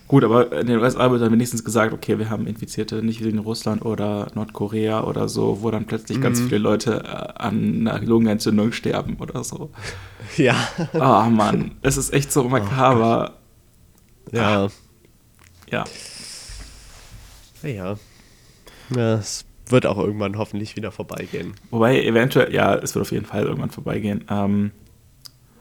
[0.09, 3.29] Gut, aber in den USA wird dann wenigstens gesagt, okay, wir haben Infizierte nicht wie
[3.29, 6.23] in Russland oder Nordkorea oder so, wo dann plötzlich mhm.
[6.23, 9.71] ganz viele Leute äh, an einer Lungenentzündung sterben oder so.
[10.37, 10.57] Ja.
[10.92, 13.35] Oh Mann, es ist echt so oh makaber.
[14.33, 14.64] Oh, ja.
[14.64, 14.71] Ah.
[15.71, 15.85] Ja.
[17.62, 17.97] Ja.
[18.95, 21.55] Ja, es wird auch irgendwann hoffentlich wieder vorbeigehen.
[21.71, 24.25] Wobei, eventuell, ja, es wird auf jeden Fall irgendwann vorbeigehen.
[24.29, 24.73] Ähm,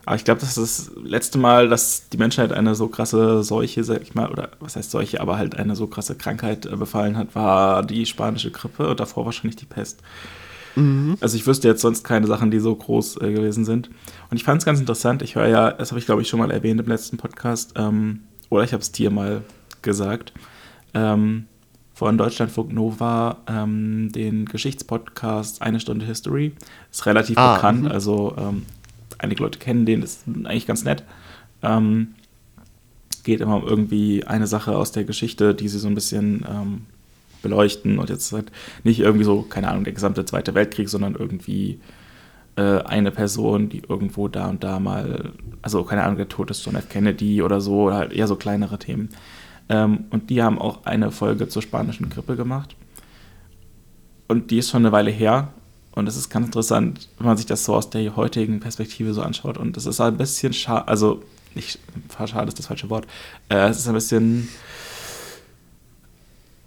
[0.06, 3.82] aber ich glaube, das ist das letzte Mal, dass die Menschheit eine so krasse Seuche,
[3.82, 7.16] sag ich mal, oder was heißt Seuche, aber halt eine so krasse Krankheit äh, befallen
[7.16, 10.00] hat, war die spanische Grippe und davor wahrscheinlich die Pest.
[10.76, 11.16] Mhm.
[11.20, 13.90] Also ich wüsste jetzt sonst keine Sachen, die so groß äh, gewesen sind.
[14.30, 15.22] Und ich fand es ganz interessant.
[15.22, 18.20] Ich höre ja, das habe ich glaube ich schon mal erwähnt im letzten Podcast, ähm,
[18.48, 19.42] oder ich habe es dir mal
[19.82, 20.32] gesagt.
[20.94, 21.46] Ähm,
[21.96, 26.52] von Deutschlandfunk Nova ähm, den Geschichtspodcast Eine Stunde History.
[26.92, 27.90] Ist relativ ah, bekannt, -hmm.
[27.90, 28.66] also ähm,
[29.18, 31.04] einige Leute kennen den, ist eigentlich ganz nett.
[31.62, 32.14] Ähm,
[33.24, 36.86] geht immer um irgendwie eine Sache aus der Geschichte, die sie so ein bisschen ähm,
[37.42, 38.52] beleuchten und jetzt halt
[38.84, 41.80] nicht irgendwie so, keine Ahnung, der gesamte Zweite Weltkrieg, sondern irgendwie
[42.56, 46.64] äh, eine Person, die irgendwo da und da mal, also keine Ahnung, der Tod ist
[46.64, 46.88] John F.
[46.88, 49.10] Kennedy oder so, oder halt eher so kleinere Themen.
[49.68, 52.76] Ähm, und die haben auch eine Folge zur spanischen Grippe gemacht.
[54.28, 55.52] Und die ist schon eine Weile her.
[55.96, 59.22] Und es ist ganz interessant, wenn man sich das so aus der heutigen Perspektive so
[59.22, 59.56] anschaut.
[59.56, 61.22] Und es ist ein bisschen schade, also
[61.54, 61.78] nicht
[62.26, 63.06] schade ist das falsche Wort.
[63.48, 64.48] Äh, es ist ein bisschen.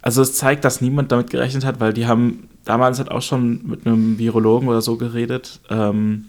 [0.02, 3.64] Also es zeigt, dass niemand damit gerechnet hat, weil die haben damals halt auch schon
[3.66, 6.26] mit einem Virologen oder so geredet ähm,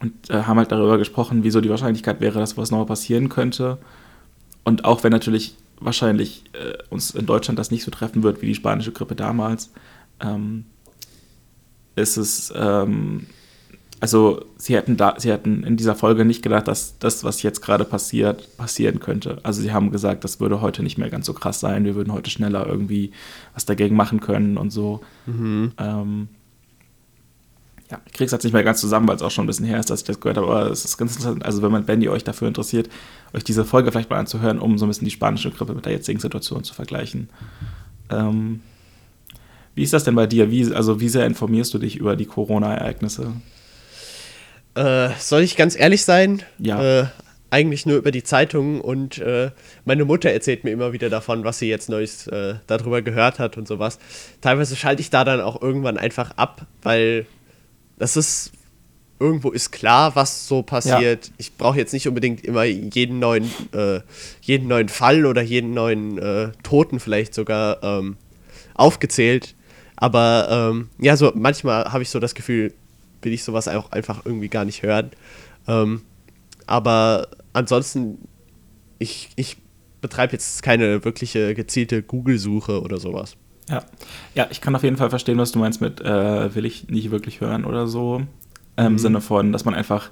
[0.00, 3.78] und äh, haben halt darüber gesprochen, wieso die Wahrscheinlichkeit wäre, dass was nochmal passieren könnte.
[4.62, 8.46] Und auch wenn natürlich wahrscheinlich äh, uns in Deutschland das nicht so treffen wird wie
[8.46, 9.72] die spanische Grippe damals,
[10.20, 10.66] ähm,
[11.96, 13.26] ist es, ähm,
[13.98, 17.62] also sie hätten, da, sie hätten in dieser Folge nicht gedacht, dass das, was jetzt
[17.62, 19.38] gerade passiert, passieren könnte.
[19.42, 22.12] Also sie haben gesagt, das würde heute nicht mehr ganz so krass sein, wir würden
[22.12, 23.12] heute schneller irgendwie
[23.54, 25.00] was dagegen machen können und so.
[25.24, 25.72] Mhm.
[25.78, 26.28] Ähm,
[27.90, 29.78] ja, ich krieg's jetzt nicht mehr ganz zusammen, weil es auch schon ein bisschen her
[29.78, 32.02] ist, dass ich das gehört habe, aber es ist ganz interessant, also wenn man, wenn
[32.02, 32.90] ihr euch dafür interessiert,
[33.32, 35.92] euch diese Folge vielleicht mal anzuhören, um so ein bisschen die spanische Grippe mit der
[35.92, 37.30] jetzigen Situation zu vergleichen.
[38.10, 38.60] Ähm,
[39.76, 40.50] wie ist das denn bei dir?
[40.50, 43.34] Wie, also wie sehr informierst du dich über die Corona-Ereignisse?
[44.74, 46.42] Äh, soll ich ganz ehrlich sein?
[46.58, 47.00] Ja.
[47.00, 47.06] Äh,
[47.50, 49.50] eigentlich nur über die Zeitungen und äh,
[49.84, 53.58] meine Mutter erzählt mir immer wieder davon, was sie jetzt Neues äh, darüber gehört hat
[53.58, 53.98] und sowas.
[54.40, 57.26] Teilweise schalte ich da dann auch irgendwann einfach ab, weil
[57.98, 58.52] das ist
[59.20, 61.26] irgendwo ist klar, was so passiert.
[61.26, 61.32] Ja.
[61.36, 64.00] Ich brauche jetzt nicht unbedingt immer jeden neuen, äh,
[64.40, 68.16] jeden neuen Fall oder jeden neuen äh, Toten vielleicht sogar ähm,
[68.74, 69.55] aufgezählt.
[69.96, 72.74] Aber ähm, ja, so manchmal habe ich so das Gefühl,
[73.22, 75.10] will ich sowas auch einfach irgendwie gar nicht hören.
[75.66, 76.02] Ähm,
[76.66, 78.18] aber ansonsten,
[78.98, 79.56] ich, ich
[80.00, 83.36] betreibe jetzt keine wirkliche gezielte Google-Suche oder sowas.
[83.68, 83.82] Ja.
[84.34, 87.10] ja, ich kann auf jeden Fall verstehen, was du meinst mit äh, will ich nicht
[87.10, 88.22] wirklich hören oder so.
[88.76, 88.98] Im mhm.
[88.98, 90.10] Sinne von, dass man einfach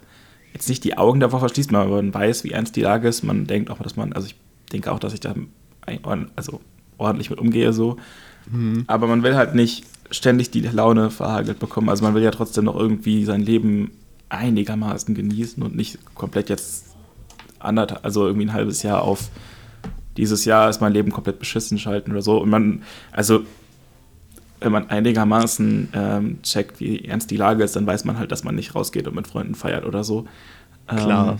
[0.52, 3.22] jetzt nicht die Augen davor verschließt, man weiß, wie ernst die Lage ist.
[3.22, 4.36] Man denkt auch, dass man, also ich
[4.72, 5.34] denke auch, dass ich da
[6.34, 6.60] also
[6.96, 7.96] ordentlich mit umgehe so.
[8.50, 8.84] Mhm.
[8.86, 11.88] Aber man will halt nicht ständig die Laune verhagelt bekommen.
[11.88, 13.90] Also man will ja trotzdem noch irgendwie sein Leben
[14.28, 16.94] einigermaßen genießen und nicht komplett jetzt
[17.58, 19.30] anderthalb, also irgendwie ein halbes Jahr auf
[20.16, 22.40] dieses Jahr ist mein Leben komplett beschissen schalten oder so.
[22.40, 23.42] Und man, also
[24.60, 28.44] wenn man einigermaßen ähm, checkt, wie ernst die Lage ist, dann weiß man halt, dass
[28.44, 30.26] man nicht rausgeht und mit Freunden feiert oder so.
[30.86, 31.32] Klar.
[31.32, 31.38] Ähm,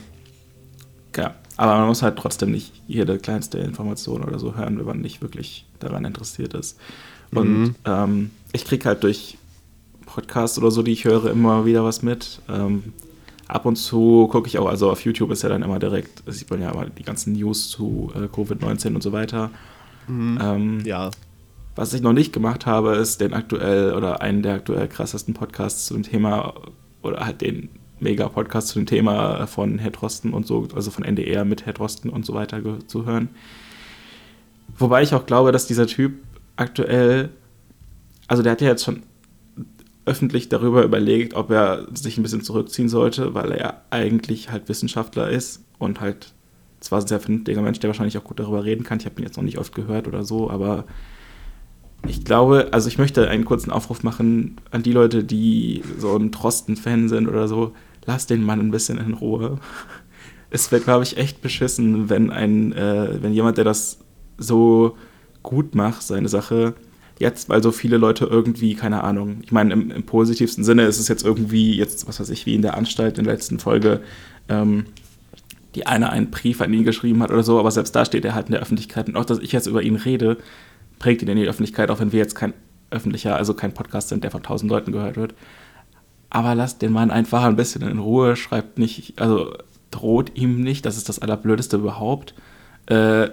[1.17, 5.01] ja, aber man muss halt trotzdem nicht jede kleinste Information oder so hören, wenn man
[5.01, 6.79] nicht wirklich daran interessiert ist.
[7.33, 7.75] Und mhm.
[7.85, 9.39] ähm, ich kriege halt durch
[10.07, 12.41] Podcasts oder so, die ich höre, immer wieder was mit.
[12.49, 12.93] Ähm,
[13.49, 16.51] ab und zu gucke ich auch, also auf YouTube ist ja dann immer direkt, sieht
[16.51, 19.51] man ja immer die ganzen News zu äh, Covid-19 und so weiter.
[20.07, 20.39] Mhm.
[20.41, 21.11] Ähm, ja.
[21.77, 25.87] Was ich noch nicht gemacht habe, ist den aktuell oder einen der aktuell krassesten Podcasts
[25.87, 26.55] zu dem Thema
[27.03, 27.69] oder halt den
[28.01, 32.11] Mega-Podcast zu dem Thema von Herr Drosten und so, also von NDR mit Herr Drosten
[32.11, 33.29] und so weiter zu hören.
[34.79, 36.15] Wobei ich auch glaube, dass dieser Typ
[36.57, 37.31] aktuell,
[38.27, 39.03] also der hat ja jetzt schon
[40.07, 45.31] öffentlich darüber überlegt, ob er sich ein bisschen zurückziehen sollte, weil er eigentlich halt Wissenschaftler
[45.31, 46.33] ist und halt
[46.81, 48.99] zwar ein sehr vernünftiger Mensch, der wahrscheinlich auch gut darüber reden kann.
[48.99, 50.85] Ich habe ihn jetzt noch nicht oft gehört oder so, aber
[52.07, 56.33] ich glaube, also ich möchte einen kurzen Aufruf machen an die Leute, die so ein
[56.33, 57.73] Trosten-Fan sind oder so.
[58.07, 59.59] Lasst den Mann ein bisschen in Ruhe.
[60.51, 63.99] Es wäre, glaube ich, echt beschissen, wenn ein, äh, wenn jemand, der das
[64.39, 64.97] so
[65.43, 66.75] gut macht, seine Sache,
[67.19, 70.99] jetzt, weil so viele Leute irgendwie, keine Ahnung, ich meine, im, im, positivsten Sinne ist
[70.99, 74.01] es jetzt irgendwie, jetzt, was weiß ich, wie in der Anstalt in der letzten Folge,
[74.49, 74.87] ähm,
[75.75, 78.35] die eine einen Brief an ihn geschrieben hat oder so, aber selbst da steht er
[78.35, 79.09] halt in der Öffentlichkeit.
[79.09, 80.39] Und auch, dass ich jetzt über ihn rede,
[80.99, 82.55] prägt ihn in die Öffentlichkeit, auch wenn wir jetzt kein
[82.91, 85.35] öffentlicher, also kein Podcast sind, der von tausend Leuten gehört wird.
[86.31, 89.55] Aber lasst den Mann einfach ein bisschen in Ruhe, schreibt nicht, also
[89.91, 92.35] droht ihm nicht, das ist das Allerblödeste überhaupt.
[92.87, 93.31] Äh,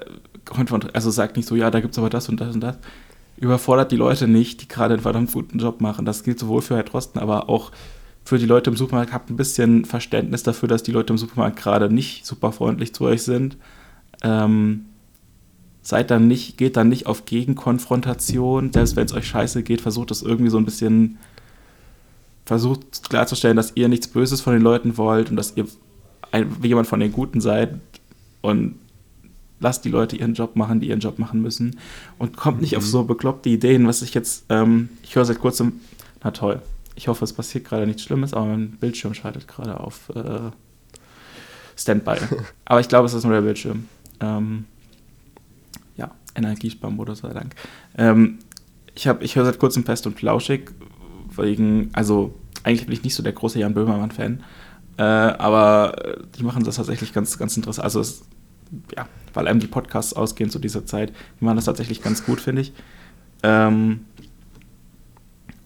[0.93, 2.77] also sagt nicht so, ja, da gibt es aber das und das und das
[3.41, 6.05] überfordert die Leute nicht, die gerade einen verdammt guten Job machen.
[6.05, 7.71] Das gilt sowohl für Herr Drosten, aber auch
[8.23, 9.13] für die Leute im Supermarkt.
[9.13, 13.03] Habt ein bisschen Verständnis dafür, dass die Leute im Supermarkt gerade nicht super freundlich zu
[13.05, 13.57] euch sind.
[14.21, 14.85] Ähm,
[15.81, 18.71] seid dann nicht, geht dann nicht auf Gegenkonfrontation.
[18.71, 21.17] Selbst wenn es euch scheiße geht, versucht es irgendwie so ein bisschen,
[22.45, 25.67] versucht klarzustellen, dass ihr nichts Böses von den Leuten wollt und dass ihr
[26.31, 27.79] ein, jemand von den Guten seid
[28.41, 28.75] und
[29.59, 31.77] lasst die Leute ihren Job machen, die ihren Job machen müssen
[32.17, 32.61] und kommt mhm.
[32.61, 32.87] nicht auf mhm.
[32.87, 35.81] so bekloppte Ideen, was ich jetzt, ähm, ich höre seit kurzem,
[36.23, 36.61] na toll,
[36.95, 40.51] ich hoffe, es passiert gerade nichts Schlimmes, aber mein Bildschirm schaltet gerade auf äh,
[41.77, 42.17] Standby.
[42.65, 43.87] aber ich glaube, es ist nur der Bildschirm.
[44.19, 44.65] Ähm,
[46.35, 47.55] Energiesparmodus sei Dank.
[47.97, 48.39] Ähm,
[48.95, 50.71] ich, ich höre seit kurzem fest und flauschig,
[51.35, 54.43] wegen, also eigentlich bin ich nicht so der große Jan Böhmermann-Fan,
[54.97, 57.85] äh, aber die machen das tatsächlich ganz, ganz interessant.
[57.85, 58.23] Also, es,
[58.95, 62.41] ja, weil einem die Podcasts ausgehen zu dieser Zeit, die machen das tatsächlich ganz gut,
[62.41, 62.73] finde ich.
[63.43, 64.01] Ähm,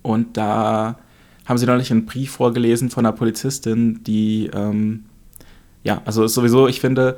[0.02, 1.00] und da
[1.46, 5.06] haben sie neulich einen Brief vorgelesen von einer Polizistin, die, ähm,
[5.84, 7.18] ja, also sowieso, ich finde,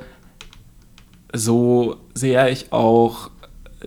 [1.34, 3.30] so sehr ich auch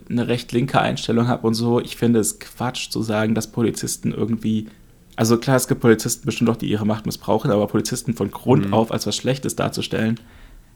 [0.09, 4.13] eine recht linke Einstellung habe und so, ich finde es Quatsch zu sagen, dass Polizisten
[4.13, 4.67] irgendwie,
[5.15, 8.67] also klar, es gibt Polizisten bestimmt auch, die ihre Macht missbrauchen, aber Polizisten von Grund
[8.67, 8.73] mhm.
[8.73, 10.19] auf als was Schlechtes darzustellen,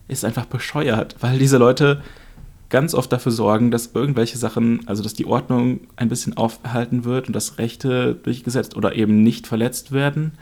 [0.08, 2.02] ist einfach bescheuert, weil diese Leute
[2.70, 7.28] ganz oft dafür sorgen, dass irgendwelche Sachen, also dass die Ordnung ein bisschen aufgehalten wird
[7.28, 10.34] und dass Rechte durchgesetzt oder eben nicht verletzt werden.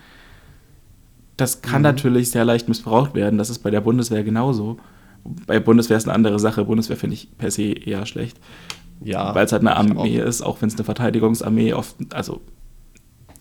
[1.38, 1.84] Das kann mhm.
[1.84, 3.38] natürlich sehr leicht missbraucht werden.
[3.38, 4.78] Das ist bei der Bundeswehr genauso.
[5.24, 6.66] Bei Bundeswehr ist eine andere Sache.
[6.66, 8.40] Bundeswehr finde ich per se eher schlecht.
[9.02, 9.34] Ja.
[9.36, 12.42] Weil es halt eine Armee ist, auch wenn es eine Verteidigungsarmee oft, also,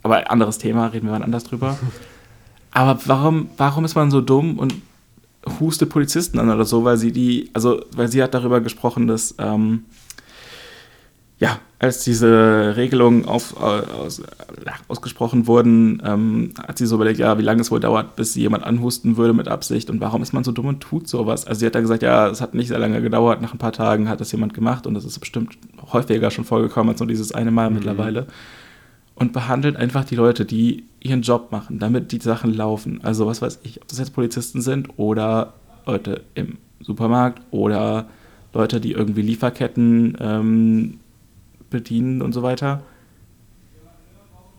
[0.02, 1.78] aber anderes Thema, reden wir mal anders drüber.
[2.72, 4.74] aber warum, warum ist man so dumm und
[5.60, 9.34] hustet Polizisten an oder so, weil sie die, also, weil sie hat darüber gesprochen, dass,
[9.38, 9.84] ähm,
[11.42, 14.22] ja, als diese Regelungen auf, aus,
[14.86, 18.62] ausgesprochen wurden, ähm, hat sie so überlegt, ja, wie lange es wohl dauert, bis jemand
[18.62, 21.44] anhusten würde mit Absicht und warum ist man so dumm und tut sowas?
[21.44, 23.72] Also sie hat dann gesagt, ja, es hat nicht sehr lange gedauert, nach ein paar
[23.72, 25.58] Tagen hat das jemand gemacht und das ist bestimmt
[25.92, 27.76] häufiger schon vorgekommen als nur dieses eine Mal mhm.
[27.76, 28.28] mittlerweile.
[29.16, 33.00] Und behandelt einfach die Leute, die ihren Job machen, damit die Sachen laufen.
[33.02, 35.54] Also was weiß ich, ob das jetzt Polizisten sind oder
[35.86, 38.06] Leute im Supermarkt oder
[38.54, 41.00] Leute, die irgendwie Lieferketten ähm,
[41.72, 42.82] bedienen und so weiter.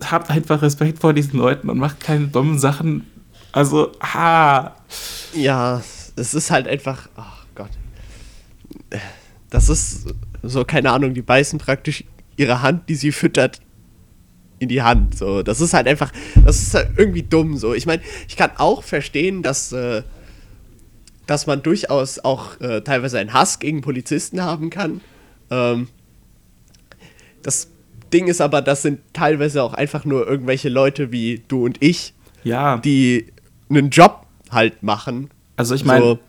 [0.03, 3.07] Habt einfach Respekt vor diesen Leuten und macht keine dummen Sachen.
[3.53, 4.75] Also, ha.
[5.33, 5.81] Ja,
[6.15, 7.69] es ist halt einfach, oh Gott.
[9.49, 10.07] Das ist
[10.41, 12.03] so, keine Ahnung, die beißen praktisch
[12.35, 13.61] ihre Hand, die sie füttert,
[14.59, 15.17] in die Hand.
[15.17, 16.11] So, das ist halt einfach,
[16.43, 17.57] das ist halt irgendwie dumm.
[17.57, 20.03] So, ich meine, ich kann auch verstehen, dass, äh,
[21.27, 25.01] dass man durchaus auch äh, teilweise einen Hass gegen Polizisten haben kann.
[25.49, 25.87] Ähm,
[27.43, 27.69] das
[28.11, 32.13] Ding ist aber, das sind teilweise auch einfach nur irgendwelche Leute wie du und ich,
[32.43, 32.77] ja.
[32.77, 33.27] die
[33.69, 35.29] einen Job halt machen.
[35.55, 36.19] Also ich meine, so.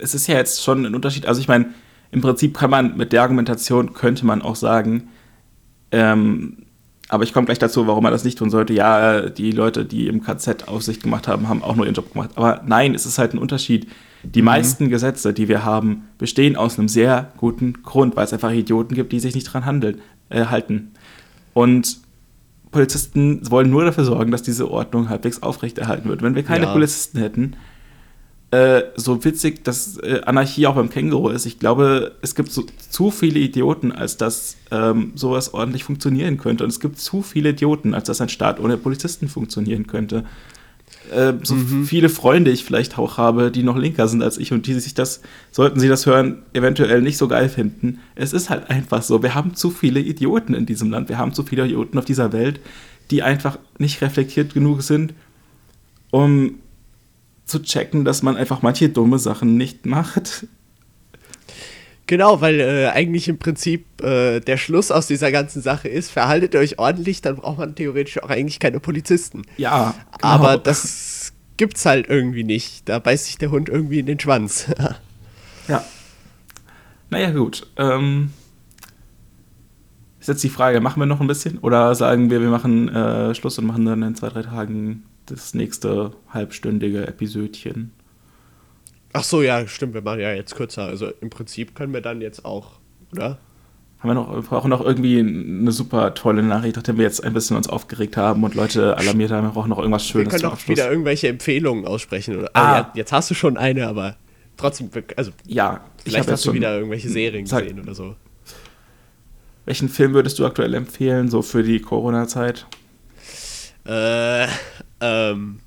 [0.00, 1.26] es ist ja jetzt schon ein Unterschied.
[1.26, 1.66] Also ich meine,
[2.10, 5.08] im Prinzip kann man mit der Argumentation könnte man auch sagen,
[5.92, 6.66] ähm,
[7.08, 8.72] aber ich komme gleich dazu, warum man das nicht tun sollte.
[8.72, 12.30] Ja, die Leute, die im KZ Aufsicht gemacht haben, haben auch nur ihren Job gemacht.
[12.34, 13.86] Aber nein, es ist halt ein Unterschied.
[14.34, 14.46] Die mhm.
[14.46, 18.94] meisten Gesetze, die wir haben, bestehen aus einem sehr guten Grund, weil es einfach Idioten
[18.94, 20.92] gibt, die sich nicht dran handeln, äh, halten.
[21.54, 21.98] Und
[22.70, 26.22] Polizisten wollen nur dafür sorgen, dass diese Ordnung halbwegs aufrechterhalten wird.
[26.22, 26.72] Wenn wir keine ja.
[26.72, 27.56] Polizisten hätten,
[28.50, 32.64] äh, so witzig, dass äh, Anarchie auch beim Känguru ist, ich glaube, es gibt so,
[32.90, 36.64] zu viele Idioten, als dass ähm, sowas ordentlich funktionieren könnte.
[36.64, 40.24] Und es gibt zu viele Idioten, als dass ein Staat ohne Polizisten funktionieren könnte
[41.10, 41.84] äh, so mhm.
[41.84, 44.94] viele Freunde ich vielleicht auch habe, die noch linker sind als ich und die sich
[44.94, 47.98] das, sollten sie das hören, eventuell nicht so geil finden.
[48.14, 49.22] Es ist halt einfach so.
[49.22, 51.08] Wir haben zu viele Idioten in diesem Land.
[51.08, 52.60] Wir haben zu viele Idioten auf dieser Welt,
[53.10, 55.14] die einfach nicht reflektiert genug sind,
[56.10, 56.56] um
[57.44, 60.46] zu checken, dass man einfach manche dumme Sachen nicht macht.
[62.06, 66.54] Genau, weil äh, eigentlich im Prinzip äh, der Schluss aus dieser ganzen Sache ist, verhaltet
[66.54, 69.42] euch ordentlich, dann braucht man theoretisch auch eigentlich keine Polizisten.
[69.56, 69.94] Ja.
[70.12, 70.28] Genau.
[70.28, 72.88] Aber das gibt's halt irgendwie nicht.
[72.88, 74.66] Da beißt sich der Hund irgendwie in den Schwanz.
[75.68, 75.84] ja.
[77.10, 77.66] Naja, gut.
[77.76, 78.30] Ähm,
[80.20, 81.58] ist jetzt die Frage, machen wir noch ein bisschen?
[81.58, 85.54] Oder sagen wir, wir machen äh, Schluss und machen dann in zwei, drei Tagen das
[85.54, 87.92] nächste halbstündige Episödchen?
[89.16, 90.84] Ach so, ja, stimmt, wir machen ja jetzt kürzer.
[90.84, 92.72] Also im Prinzip können wir dann jetzt auch,
[93.12, 93.38] oder?
[93.98, 97.32] Haben wir noch, wir brauchen noch irgendwie eine super tolle Nachricht, nachdem wir jetzt ein
[97.32, 100.34] bisschen uns aufgeregt haben und Leute alarmiert haben, wir brauchen noch irgendwas Schönes.
[100.34, 102.36] Wir können doch wieder irgendwelche Empfehlungen aussprechen.
[102.36, 102.50] Oder?
[102.52, 102.78] Ah.
[102.78, 104.16] Ja, jetzt hast du schon eine, aber
[104.58, 108.16] trotzdem, also ja, vielleicht hast du wieder irgendwelche Serien sag, gesehen oder so.
[109.64, 112.66] Welchen Film würdest du aktuell empfehlen, so für die Corona-Zeit?
[113.86, 114.46] Äh,
[115.00, 115.60] ähm,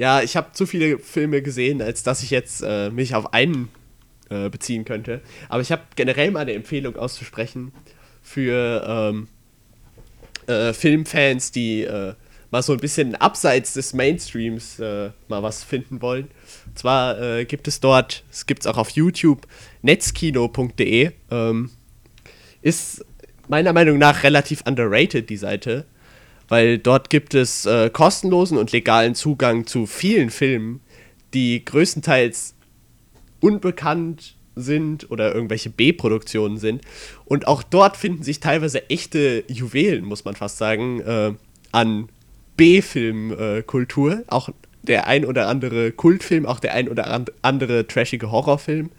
[0.00, 3.68] ja, ich habe zu viele Filme gesehen, als dass ich jetzt äh, mich auf einen
[4.30, 5.20] äh, beziehen könnte.
[5.50, 7.70] Aber ich habe generell mal eine Empfehlung auszusprechen
[8.22, 9.28] für ähm,
[10.46, 12.14] äh, Filmfans, die äh,
[12.50, 16.28] mal so ein bisschen abseits des Mainstreams äh, mal was finden wollen.
[16.64, 19.46] Und zwar äh, gibt es dort, es gibt es auch auf YouTube,
[19.82, 21.10] netzkino.de.
[21.30, 21.70] Ähm,
[22.62, 23.04] ist
[23.48, 25.84] meiner Meinung nach relativ underrated, die Seite,
[26.50, 30.80] weil dort gibt es äh, kostenlosen und legalen Zugang zu vielen Filmen,
[31.32, 32.54] die größtenteils
[33.40, 36.82] unbekannt sind oder irgendwelche B-Produktionen sind.
[37.24, 41.32] Und auch dort finden sich teilweise echte Juwelen, muss man fast sagen, äh,
[41.72, 42.08] an
[42.56, 44.24] B-Film-Kultur.
[44.26, 44.50] auch
[44.82, 48.90] der ein oder andere Kultfilm, auch der ein oder andere trashige Horrorfilm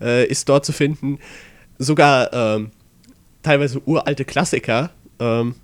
[0.00, 1.18] äh, ist dort zu finden.
[1.78, 2.70] Sogar ähm,
[3.42, 4.90] teilweise uralte Klassiker.
[5.18, 5.56] Ähm,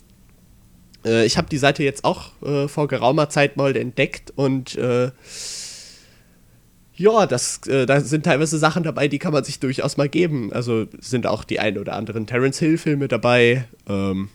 [1.04, 5.10] äh, ich habe die Seite jetzt auch äh, vor geraumer Zeit mal entdeckt und äh,
[7.00, 10.52] ja, das, äh, da sind teilweise Sachen dabei, die kann man sich durchaus mal geben.
[10.52, 13.64] Also sind auch die ein oder anderen Terence Hill-Filme dabei.
[13.88, 14.28] Ähm,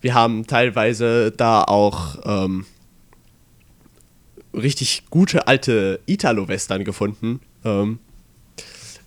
[0.00, 2.64] wir haben teilweise da auch ähm,
[4.54, 7.40] richtig gute alte Italo-Western gefunden.
[7.66, 7.98] Ähm,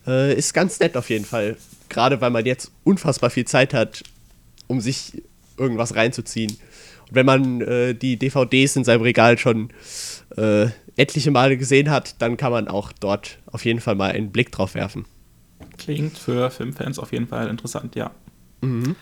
[0.06, 1.58] äh, ist ganz nett auf jeden Fall.
[1.89, 4.04] Gerade weil man jetzt unfassbar viel Zeit hat,
[4.68, 5.24] um sich
[5.58, 6.51] irgendwas reinzuziehen.
[7.10, 9.70] Und wenn man äh, die DVDs in seinem Regal schon
[10.38, 14.32] äh, etliche Male gesehen hat, dann kann man auch dort auf jeden Fall mal einen
[14.32, 15.06] Blick drauf werfen.
[15.78, 18.12] Klingt für Filmfans auf jeden Fall interessant, ja.
[18.62, 18.95] Mhm.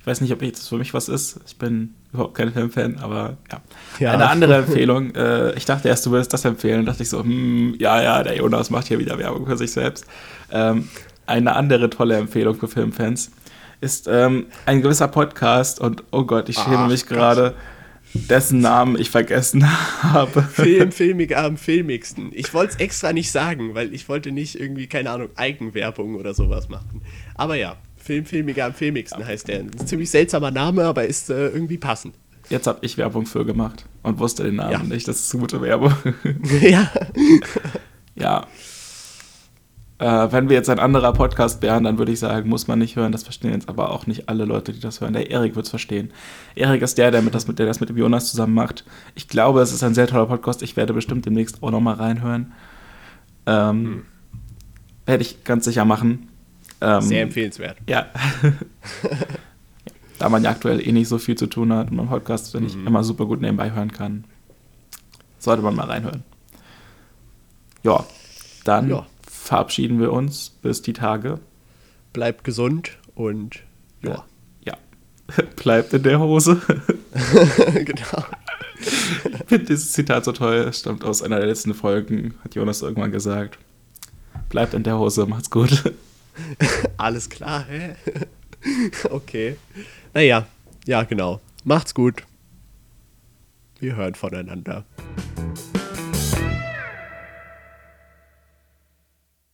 [0.00, 1.40] Ich weiß nicht, ob jetzt für mich was ist.
[1.46, 3.60] Ich bin überhaupt kein Filmfan, aber ja.
[3.98, 4.12] ja.
[4.12, 5.14] Eine andere Empfehlung.
[5.14, 6.86] Äh, ich dachte erst, du würdest das empfehlen.
[6.86, 10.06] dachte ich so, hm, ja, ja, der Jonas macht hier wieder Werbung für sich selbst.
[10.50, 10.88] Ähm,
[11.26, 13.30] eine andere tolle Empfehlung für Filmfans
[13.80, 17.54] ist ähm, ein gewisser Podcast und oh Gott, ich schäme Ach, mich gerade
[18.12, 19.64] dessen Namen ich vergessen
[20.02, 20.42] habe.
[20.42, 22.30] Film, Filmig am filmigsten.
[22.34, 26.34] Ich wollte es extra nicht sagen, weil ich wollte nicht irgendwie, keine Ahnung, Eigenwerbung oder
[26.34, 27.02] sowas machen.
[27.34, 29.60] Aber ja, Film, Filmiger am filmigsten heißt der.
[29.60, 32.14] Ein ziemlich seltsamer Name, aber ist äh, irgendwie passend.
[32.48, 34.82] Jetzt habe ich Werbung für gemacht und wusste den Namen ja.
[34.82, 35.06] nicht.
[35.06, 35.94] Das ist gute Werbung.
[36.62, 36.90] ja.
[38.16, 38.46] ja,
[40.00, 42.96] äh, wenn wir jetzt ein anderer Podcast wären, dann würde ich sagen, muss man nicht
[42.96, 43.12] hören.
[43.12, 45.12] Das verstehen jetzt aber auch nicht alle Leute, die das hören.
[45.12, 46.10] Der Erik wird es verstehen.
[46.54, 48.86] Erik ist der, der, mit das, der das mit dem Jonas zusammen macht.
[49.14, 50.62] Ich glaube, es ist ein sehr toller Podcast.
[50.62, 52.52] Ich werde bestimmt demnächst auch nochmal reinhören.
[53.44, 54.02] Ähm, hm.
[55.04, 56.30] Werde ich ganz sicher machen.
[56.80, 57.76] Ähm, sehr empfehlenswert.
[57.86, 58.06] Ja.
[60.18, 62.64] da man ja aktuell eh nicht so viel zu tun hat und man Podcast, wenn
[62.64, 62.86] ich mhm.
[62.86, 64.24] immer super gut nebenbei hören kann,
[65.38, 66.22] sollte man mal reinhören.
[67.82, 68.06] Ja,
[68.64, 69.06] dann ja
[69.50, 71.40] verabschieden wir uns bis die Tage.
[72.12, 73.64] Bleibt gesund und
[74.00, 74.24] ja.
[74.64, 74.74] Ja.
[75.56, 76.62] Bleibt in der Hose.
[77.74, 78.24] genau.
[78.78, 80.72] Ich finde dieses Zitat so toll.
[80.72, 83.58] Stammt aus einer der letzten Folgen, hat Jonas irgendwann gesagt.
[84.50, 85.82] Bleibt in der Hose, macht's gut.
[86.96, 87.96] Alles klar, hä?
[89.10, 89.56] okay.
[90.14, 90.46] Naja,
[90.86, 91.40] ja, genau.
[91.64, 92.22] Macht's gut.
[93.80, 94.84] Wir hören voneinander.